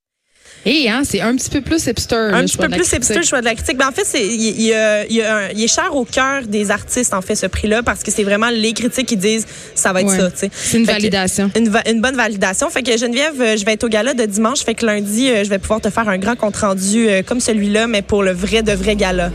Et 0.65 0.89
hein, 0.89 1.01
c'est 1.03 1.19
un 1.19 1.35
petit 1.35 1.49
peu 1.49 1.59
plus 1.61 1.85
hipster. 1.87 2.15
Un 2.15 2.45
petit 2.45 2.57
peu 2.57 2.69
plus 2.69 2.89
hipster, 2.93 3.15
le 3.15 3.23
choix 3.23 3.41
de 3.41 3.45
la 3.45 3.53
critique. 3.55 3.77
Ben, 3.77 3.87
en 3.89 3.91
fait, 3.91 4.05
c'est, 4.05 4.25
il, 4.25 4.61
il, 4.61 4.71
euh, 4.73 5.03
il, 5.09 5.21
il 5.55 5.63
est 5.63 5.67
cher 5.67 5.93
au 5.95 6.05
cœur 6.05 6.43
des 6.47 6.71
artistes, 6.71 7.13
en 7.13 7.21
fait, 7.21 7.35
ce 7.35 7.47
prix-là, 7.47 7.83
parce 7.83 8.01
que 8.01 8.11
c'est 8.11 8.23
vraiment 8.23 8.49
les 8.49 8.71
critiques 8.73 9.07
qui 9.07 9.17
disent 9.17 9.45
ça 9.75 9.91
va 9.91 10.01
être 10.01 10.07
Ouais. 10.09 10.17
ça. 10.19 10.29
C'est 10.35 10.77
une 10.77 10.85
Fait 10.85 10.91
que- 10.93 10.97
validation. 10.97 11.51
Une, 11.57 11.67
va- 11.69 11.83
une 11.89 11.99
bonne 11.99 12.15
validation. 12.15 12.69
Fait 12.69 12.81
que 12.83 12.97
Geneviève, 12.97 13.41
euh, 13.41 13.57
je 13.57 13.65
vais 13.65 13.73
être 13.73 13.83
au 13.83 13.89
gala 13.89 14.13
de 14.13 14.23
dimanche. 14.25 14.59
Fait 14.63 14.73
que 14.73 14.85
lundi, 14.85 15.29
euh, 15.29 15.43
je 15.43 15.49
vais 15.49 15.59
pouvoir 15.59 15.81
te 15.81 15.89
faire 15.89 16.07
un 16.07 16.17
grand 16.17 16.35
compte 16.37 16.55
rendu 16.55 17.07
comme 17.27 17.39
celui-là, 17.41 17.87
mais 17.87 18.01
pour 18.01 18.23
le 18.23 18.31
vrai 18.31 18.61
de 18.63 18.71
vrai 18.71 18.95
gala. 18.95 19.31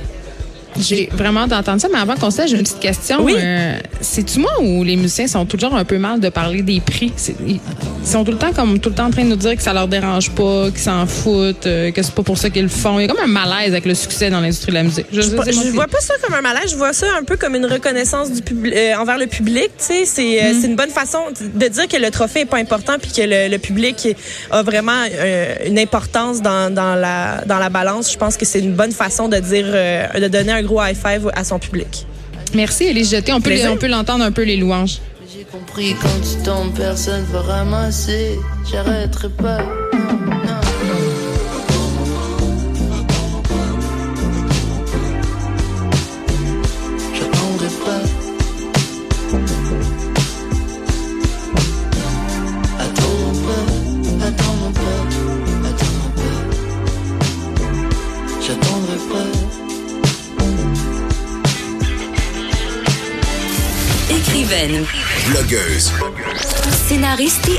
J'ai 0.80 1.08
vraiment 1.12 1.46
d'entendre 1.46 1.80
ça, 1.80 1.88
mais 1.92 1.98
avant 1.98 2.14
qu'on 2.16 2.30
se 2.30 2.38
laisse, 2.42 2.50
j'ai 2.50 2.56
une 2.56 2.62
petite 2.62 2.80
question. 2.80 3.22
Oui. 3.22 3.34
Euh, 3.36 3.78
C'est-tu 4.00 4.38
moi 4.40 4.50
où 4.62 4.84
les 4.84 4.96
musiciens 4.96 5.26
sont 5.26 5.44
toujours 5.46 5.74
un 5.74 5.84
peu 5.84 5.98
mal 5.98 6.20
de 6.20 6.28
parler 6.28 6.62
des 6.62 6.80
prix? 6.80 7.12
Ils 7.46 7.60
sont 8.04 8.24
tout 8.24 8.32
le 8.32 8.38
temps 8.38 8.52
comme 8.52 8.78
tout 8.78 8.88
le 8.90 8.94
temps 8.94 9.06
en 9.06 9.10
train 9.10 9.24
de 9.24 9.28
nous 9.30 9.36
dire 9.36 9.56
que 9.56 9.62
ça 9.62 9.72
leur 9.72 9.88
dérange 9.88 10.30
pas, 10.30 10.70
qu'ils 10.70 10.78
s'en 10.80 11.06
foutent, 11.06 11.66
euh, 11.66 11.90
que 11.90 12.02
c'est 12.02 12.14
pas 12.14 12.22
pour 12.22 12.38
ça 12.38 12.50
qu'ils 12.50 12.62
le 12.62 12.68
font. 12.68 12.98
Il 12.98 13.02
y 13.02 13.04
a 13.04 13.08
comme 13.08 13.22
un 13.22 13.26
malaise 13.26 13.72
avec 13.72 13.84
le 13.86 13.94
succès 13.94 14.30
dans 14.30 14.40
l'industrie 14.40 14.68
de 14.72 14.74
la 14.76 14.82
musique. 14.84 15.06
Je, 15.12 15.20
Je, 15.20 15.30
pas- 15.30 15.44
vois 15.72 15.86
pas 15.86 16.00
ça 16.00 16.14
comme 16.22 16.34
un 16.34 16.40
malaise, 16.42 16.70
je 16.70 16.76
vois 16.76 16.92
ça 16.92 17.06
un 17.20 17.24
peu 17.24 17.36
comme 17.36 17.54
une 17.54 17.66
reconnaissance 17.66 18.32
du 18.32 18.42
public 18.42 18.74
envers 18.98 19.18
le 19.18 19.26
public. 19.26 19.70
C'est 19.78 20.02
euh, 20.02 20.52
c'est 20.60 20.66
une 20.68 20.76
bonne 20.76 20.90
façon 20.90 21.18
de 21.54 21.68
dire 21.68 21.88
que 21.88 21.96
le 21.96 22.10
trophée 22.10 22.40
est 22.40 22.44
pas 22.44 22.58
important 22.58 22.94
puis 23.00 23.10
que 23.10 23.22
le, 23.22 23.48
le 23.50 23.58
public 23.58 24.08
a 24.50 24.62
vraiment 24.62 24.92
euh, 25.12 25.54
une 25.66 25.78
importance 25.78 26.40
dans, 26.40 26.72
dans 26.72 26.94
la 26.94 27.42
dans 27.46 27.58
la 27.58 27.68
balance. 27.68 28.12
Je 28.12 28.18
pense 28.18 28.36
que 28.36 28.44
c'est 28.44 28.60
une 28.60 28.74
bonne 28.74 28.92
façon 28.92 29.28
de 29.28 29.36
dire 29.38 29.66
euh, 29.68 30.06
de 30.20 30.28
donner 30.28 30.52
un 30.52 30.62
gros 30.68 30.80
high 30.82 30.94
five 30.96 31.30
à 31.34 31.42
son 31.44 31.58
public. 31.58 32.06
Merci, 32.54 32.84
Élise 32.84 33.10
Jeté. 33.10 33.32
On 33.32 33.40
peut, 33.40 33.50
les- 33.50 33.56
Plaisir. 33.56 33.72
on 33.72 33.76
peut 33.76 33.88
l'entendre 33.88 34.24
un 34.24 34.32
peu, 34.32 34.42
les 34.42 34.56
louanges. 34.56 34.98
J'ai 35.36 35.44
compris 35.44 35.94
quand 36.00 36.08
tu 36.22 36.42
tombes, 36.44 36.72
personne 36.74 37.24
va 37.32 37.40
ramasser. 37.42 38.38
J'arrêterai 38.70 39.28
pas. 39.30 39.58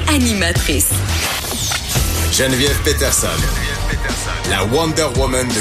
Scénariste 0.09 0.11
et 0.11 0.15
animatrice. 0.15 0.89
Geneviève 2.31 2.79
Peterson. 2.83 3.27
La 4.49 4.63
Wonder 4.65 5.07
Woman 5.17 5.47
de 5.47 5.53